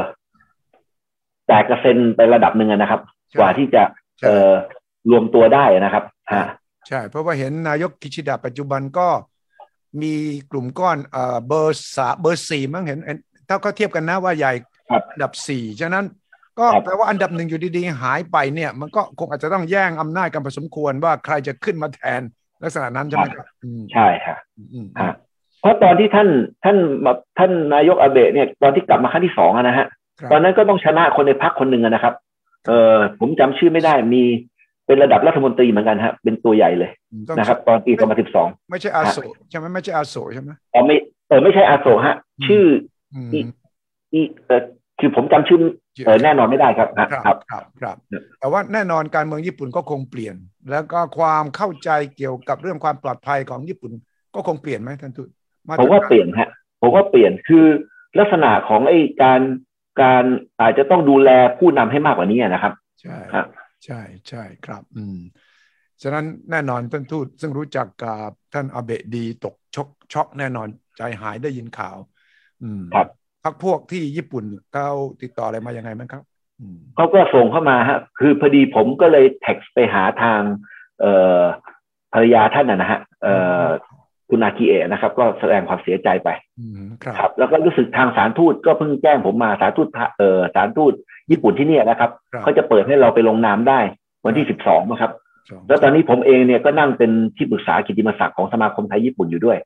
[1.48, 3.02] แตกกระเซ็นไประดับหนึ่งนะครับ
[3.40, 3.84] กว่าที่จะ
[4.24, 4.54] เอ่อ
[5.12, 6.04] รวมตัวได้นะครับ
[6.34, 6.46] ฮะ
[6.88, 9.08] ใช่ เพราะว่าเห็นนายกกิชิดะปัจจุบันก็
[10.02, 10.14] มี
[10.52, 13.00] กลุ่มก้อนเอ่อเบอร์สาเบอร์สี่มั้งเห็น
[13.50, 14.52] ถ้าก็เทียบกันนะว่าใหญ่
[15.12, 16.06] อันดับสี่ฉะนั้น
[16.60, 22.22] ก็แปลว่าอันดับหนึ่งอยู่ดีๆ หายไปเนี่ย มันก็คงอาจจะต้องแย่งอำนาจกันพอสมควรว่าใครจะขึ้นมาแทน
[22.64, 23.48] ลักษณะนั้นใช่ไหมครับ
[23.94, 24.36] ใช่ค่ะ
[25.62, 26.30] เพราะตอนที่ท่าน
[26.64, 26.78] ท่าน
[27.38, 29.88] ท่านนายกอาเบะเนี่ยตอนที่กลับมาครั้งที่สองนะฮะ
[30.32, 32.14] ตอนนั้นก็ต้องชนะคนในพรรคคนหนึ่งนะครับ
[32.68, 34.24] เออผมจำชื่อไม่ได้มี
[34.86, 36.92] เป็นระดับรัฐมนตรีเหมือนกันฮะ เป็นตัวใหญ่เลย
[37.38, 39.18] นะครับ ตอนปีสองพันสิบสองไม่ใช่อาโศ
[39.50, 40.96] ใช่ไหมไม่ใช่อาโศใช่ไหมอ๋อไม่
[41.28, 42.16] เออไม่ใช่อาโศฮะ
[42.48, 42.64] ชื่อ
[43.34, 43.40] อี
[44.14, 44.64] อีเออ
[45.00, 45.60] คือผมจำชื่อ
[46.06, 47.38] เออแน่นอนไม่ได้ครับครับครับ
[47.82, 47.98] ครับ
[48.40, 50.36] แต่ว่าแน่นอนการเมืองญี่ปุ่นก็คงเปลี่ยน
[50.72, 53.92] แล้วก็ความเข้าใจเกี่ยวกับเรื่องความปลอดภัยของญี่ปุ่น
[54.36, 55.30] ก็คงเปลี่ยนไหมท่านทูต
[55.80, 56.50] ผมว่าเปลี่ยนฮะ
[56.82, 57.66] ผมว่าเปลี่ยนคือ
[58.20, 59.42] ลักษณะของไอ้การ
[60.02, 60.24] การ
[60.62, 63.18] อาจจะต้องดูแลผู้นำให้มากกว่านี้นะครับ ใช่
[63.86, 65.18] ใช่ใช่ครับ อืม
[66.02, 70.68] ฉะนั้นแน่นอนท่านทูตซึ่งรู้จักกับท่านอาเบะดีตกช็อกช็อกแน่นอน
[70.98, 71.98] ใจหายได้ยินข่าว
[72.64, 73.08] อืมครับ
[73.44, 74.90] พักพวกที่ญี่ปุ่นเขา
[75.22, 76.24] ติดต่ออะไรมายังไงมั้งครับ
[76.96, 80.42] เขาก็ส่งเข้ามาฮะคือพอดีผมก็เลยแท็กไปหาทาง
[81.00, 81.42] เอ่อ
[82.14, 83.66] ภรรยาท่านนะฮะเอ่อ
[84.34, 86.30] คุณอากิเอะนะครับ ก็แสดงความเสียใจไป
[87.18, 90.94] ครับ แล้วก็รู้สึกทางสารทูตก็เพิ่งแจ้งผมมาสารทูตเอ่อสารทูต
[91.32, 92.10] ญี่ปุ่นที่เนี่ยนะครับ
[92.44, 93.80] เขาจะเปิดให้เราไปลงนามได้
[94.26, 95.12] วันที่สิบสองนะครับ
[95.68, 99.58] แล้วตอนนี้ผมเองเนี่ยก็นั่งเป็นที่ปรึกษากิติมศักดิ์ของสมาคมไทยญี่ปุ่นอยู่ด้วย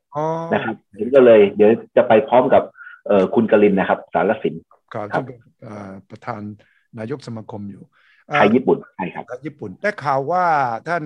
[0.52, 0.74] นะครับ
[1.16, 2.62] ก็เลยเดี๋ยวจะไปพร้อมกับ
[3.06, 4.54] เออคุณกลินนะครับ สารสิน
[4.94, 5.38] ก็ท่านเป็น
[6.10, 6.42] ประธาน
[6.98, 7.82] นายกสมาคมอยู่
[8.34, 10.44] ไทยญี่ปุ่นใช่ครับญี่ปุ่นได้ข่าวว่า
[10.88, 11.04] ท่าน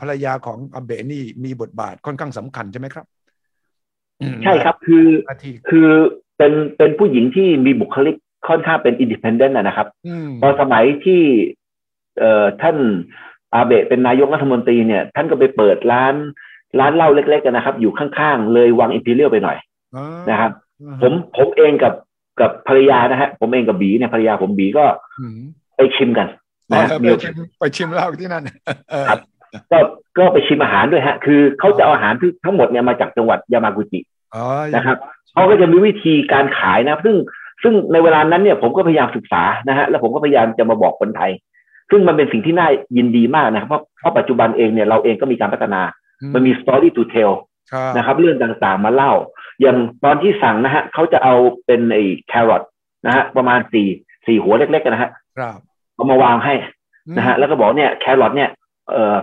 [0.00, 3.06] ภรรยาของอาเบะนี่มีบทบาทค่อนข้างสำคัญใช่ไหมครับ
[4.44, 5.06] ใช่ครับคือ
[5.68, 5.88] คือ
[6.36, 8.16] เป็นเป็นผู้หญิงที่มีบุคลิก
[8.48, 9.86] ค่อนข้างเป็น independent นะครับ
[10.42, 11.22] ตอนสมัยที่
[12.18, 12.76] เอ่อท่าน
[13.54, 16.14] อาเบะเป็นนายกรัฐมนตรีเนี่ย ท่านก็ไปเปิดร้าน
[16.80, 19.58] ร้านเหล้าเล็กๆกันนะครับ อยู่ข้างๆ เลยวังอิมพีเรียลไปหน่อย
[20.30, 20.52] นะครับ
[21.02, 21.94] ผมผมเองกับ
[22.40, 24.84] กับภรรยานะฮะผมเองกับบีเนี่ยภรรยาผมบีก็
[25.76, 26.28] ไปชิมกัน
[26.72, 28.48] นะไปชิมไปชิมเหล้าที่นั่น
[29.08, 29.18] ครับ
[29.72, 29.78] ก็
[30.18, 32.12] ก็ไปชิมอาหารด้วยฮะ คือเขาจะเอาอาหาร
[32.44, 34.00] ทั้งหมดเนี่ยมาจากจังหวัดยามากุจิ
[34.76, 34.96] นะครับ
[35.32, 37.16] เขาก็จะมีวิธีการขายนะ ซึ่ง
[37.62, 41.32] ซึ่งในเวลานั้นเนี่ยผมก็พยายามศึกษานะฮะแล้วผมก็พยายามจะมาบอกคนไทย
[41.90, 45.82] ซึ่งมันเป็นสิ่งที่น่ายินดีมากนะครับเพราะเพราะปัจจุบันเองเนี่ยเราเองก็มีการพัฒนา
[46.34, 47.34] มันมี story to tell
[47.96, 49.12] นะครับ เรื่องต่างๆมาเล่า
[49.60, 51.34] อย่างตอนที่สั่งนะฮะเขาจะเอา
[51.66, 52.62] เป็นไอ้แครอท
[53.06, 53.88] นะฮะประมาณสี่
[54.26, 55.10] สี่หัวเล็กๆกันนะฮะ
[56.02, 56.54] เอามาวางให้
[57.16, 58.50] นะฮะแล้วก็บอกเนี่ยแครอทเนี่ย
[58.90, 59.16] เออ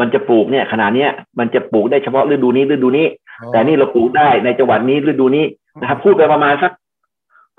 [0.00, 3.06] มันจะปลูกเนี่ยขนาดเนี้ยมันจะปลูกได้เฉพาะฤดูนี้ฤดูนี้
[3.52, 5.44] แต่นี่เราปลูกได้ในจังหวัดนี้ฤดูนี้
[5.80, 6.72] นะครับพูดไปประมาณสัก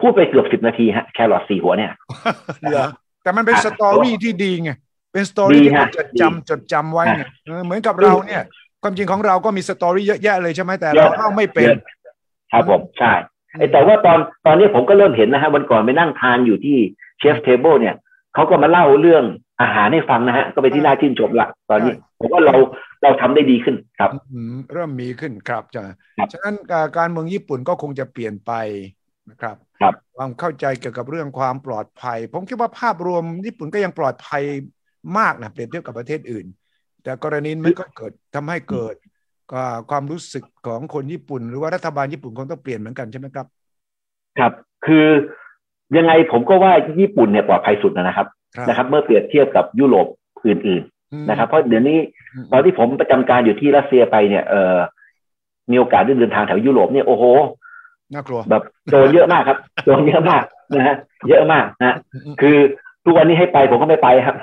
[0.01, 1.91] พูดไปเกือบสิบนาทีฮะแครอทสี่หัวเนี่ย
[3.23, 4.71] แต่มันเป็น story ที่ดีไง
[5.13, 7.23] เป็น story ที่จดจำจดจำไว้ไง
[7.65, 8.41] เหมือนกับเราเนี่ย
[8.83, 11.67] ความจริงของเราก็มี story เยอะแยะเลยใช่ไหมแต่เราเล่าไม่เป็น
[12.51, 13.13] ครับผมใช่
[13.71, 16.77] แต่ว่าตอนตอนนี้ผมก็เริ่มเห็นนะฮะวันก่อนไปนั่งทานอยู่ที่
[17.19, 17.95] Chef's Table เนี่ย
[18.33, 19.23] เขาก็มาเล่าเรื่อง
[19.61, 22.55] อาหารให้ฟังนะฮะ ก็ไปที่น่าชื่นชมละตอนนี้ผมว่าเรา
[23.03, 25.83] เราทำได้ดีขึ้นครับอืมเริ่มมีขึ้นครับจ้ะ
[26.17, 28.51] ครับฉะนั้นการการเมืองญี่ปุ่นก็คงจะเปลี่ยนไป
[29.29, 34.43] นะครับครับความเข้าใจเกี่ยวกับเรื่องความปลอดภัย ผมคิดว่าภาพรวมญี่ปุ่นก็ยังปลอดภัย
[35.17, 36.45] มากนะเปรียบเทียบกับประเทศอื่น
[37.03, 38.95] แต่กรณีนี้มันก็เกิดทำให้เกิด
[39.55, 43.47] อ่าความรู้สึกของคนญี่ปุ่น หรือว่ารัฐบาลญี่ปุ่นคงต้องเปลี่ยนเหมือนกันใช่ไหมครับ
[44.39, 44.51] ครับ
[44.85, 45.07] คือ
[45.97, 48.27] ยังไงผมก็ว่าญี่ปุ่นเนี่ยปลอดภัยสุดนะครับ
[48.67, 50.07] นะครับ เมื่อเปรียบเทียบกับยุโรป
[50.45, 51.97] อื่นอืมๆนะครับ เพราะเดี๋ยวนี้
[52.33, 54.77] อืมตอนที่ผมประจำการอยู่ที่รัสเซียไปเนี่ยเออ
[55.71, 57.23] มีโอกาสได้เดินทางแถวยุโรปเนี่ยโอ้โห
[58.13, 60.43] น่ากลัวแบบโจรเยอะมากครับโจรเยอะมาก
[60.75, 60.95] นะฮะ
[61.29, 61.97] เยอะมากนะ
[62.41, 62.57] คือ
[63.05, 64.35] ทุกวันนี้ให้ไปผมก็ไม่ไปครับ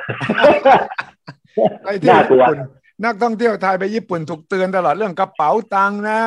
[1.84, 2.58] ไปเที่ยวน่ากลัญี่วปุ่น
[3.04, 6.20] นักท่องเที่ยวไทยไปญี่ปุ่นถูกเตือนตลอดเรื่องกระเป๋าตังค์นะ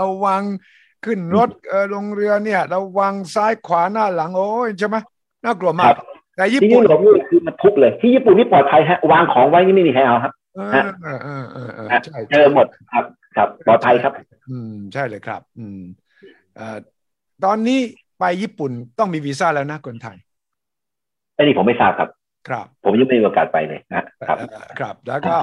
[0.00, 0.42] ระวัง
[1.06, 4.96] ขึ้นรถเออลงเรือเนี่ยระวังซ้ายขวาหน้าหลังโอ้ยใช่ไหม
[5.44, 5.96] น่ากลัวมาครักบ
[6.36, 13.04] แต่ญี่ที่ปุ่ยุนโรปนี่คือมันทุกเลย ที่ญี่ปุ่นนี่ปลอดภัยฮะวางของไว้นี่ไม่มีใครเอาครับเออเออเออเออเออฮะใช่เจอหมดครับ
[13.36, 14.12] ครับปลอดภัยครับ
[14.50, 15.80] อืมใช่เลยครับ อืม
[16.56, 16.78] เอ่อ
[17.44, 17.80] ตอนนี้
[18.18, 20.16] ไปญี่ปุ่นต้องมีวีซ่าแล้วนะคนไทย
[21.36, 22.08] อันนี้ผมไม่ทราบครับ
[22.48, 25.36] ครับ ผมยังไม่มีโอกาสไปเลยนะครับเอ่อครับ แล้วก็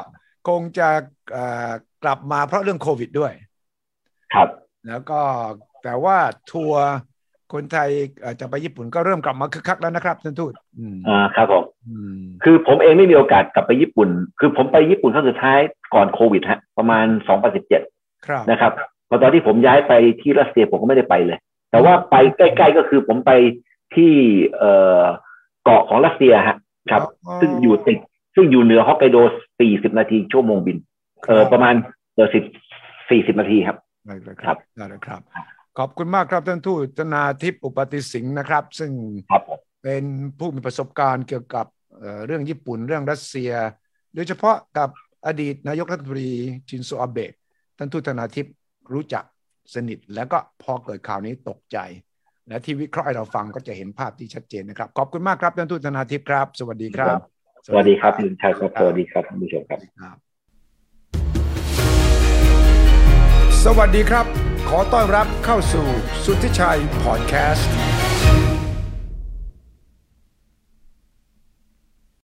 [0.47, 0.89] คงจะ
[1.31, 1.71] เอ่อ
[2.03, 3.33] กลับมาเพราะเรื่องโควิดด้วย
[4.33, 4.47] ครับ
[4.87, 5.19] แล้วก็
[5.83, 6.17] แต่ว่า
[6.51, 6.85] ทัวร์
[7.53, 7.89] คนไทย
[8.21, 14.09] เอ่อจะไปญี่ปุ่นก็เริ่มกลับมาคึกคักแล้วนะครับท่านทูตอืมอ่าครับผมอืมคือผมเองไม่มีโอกาสกลับไปญี่ปุ่น
[14.39, 15.59] คือผมไปญี่ปุ่นครั้งสุดท้าย
[15.93, 17.05] ก่อนโควิดฮะประมาณ
[17.65, 18.71] 2017ครับนะครับ
[19.09, 21.39] พอตอนที่ผมย้ายไปที่รัสเซียผมก็ไม่ได้ไปเลย
[21.71, 23.31] แต่ว่าไปใกล้ๆก็คือผมไป
[23.95, 24.11] ที่
[24.57, 24.71] เอ่
[25.01, 25.03] อ
[25.63, 26.57] เกาะของรัสเซียฮะ
[26.91, 27.01] ครับ
[27.41, 27.99] ซึ่งอยู่ติด
[28.35, 29.17] ซึ่งอยู่เหนือฮอกไกโด
[29.57, 30.77] 40นาทีชั่วโมงบิน
[31.27, 31.73] เออประมาณ
[32.15, 32.43] เออสิบ
[33.09, 35.21] สี่สิบนาทีครับ ได้เลยคครัรับบได้เลยครับ
[35.77, 38.91] ขอบคุณมากครับท่านทูตธนาทิพย์อุปติสิงห์นะครับ ซึ่ง
[39.31, 40.03] ครับผมเป็น
[40.37, 41.65] ผู้มีประสบการณ์เกี่ยวกับ
[41.97, 43.51] เอ่อเรื่องญี่ปุ่นเรื่องรัสเซีย
[44.15, 44.89] โดยเฉพาะกับ
[45.25, 46.29] อดีตนายกรัฐมนตรี
[46.69, 47.31] ชินโซอาเบะ
[47.77, 48.53] ท่านทูตธนาทิพย์
[48.93, 49.23] รู้จัก
[49.73, 51.77] สนิท แล้วก็พอเกิดข่าวนี้ตกใจ
[52.47, 57.19] และที่วิเคราะห์ให้เราฟังก็จะเห็นภาพที่ชัดเจนนะครับ ขอบคุณมากครับท่านทูตธนาทิพย์ครับ สวัสดีครับ
[57.67, 60.32] สวัสดีครับคุณชัยครับสวัสดีครับท่านผู้ชมครับครับ
[63.67, 64.25] สวัสดีครับ
[64.69, 65.87] ขอต้อนรับเข้าสู่
[66.23, 67.92] สุทธิชัยพอดแคสต์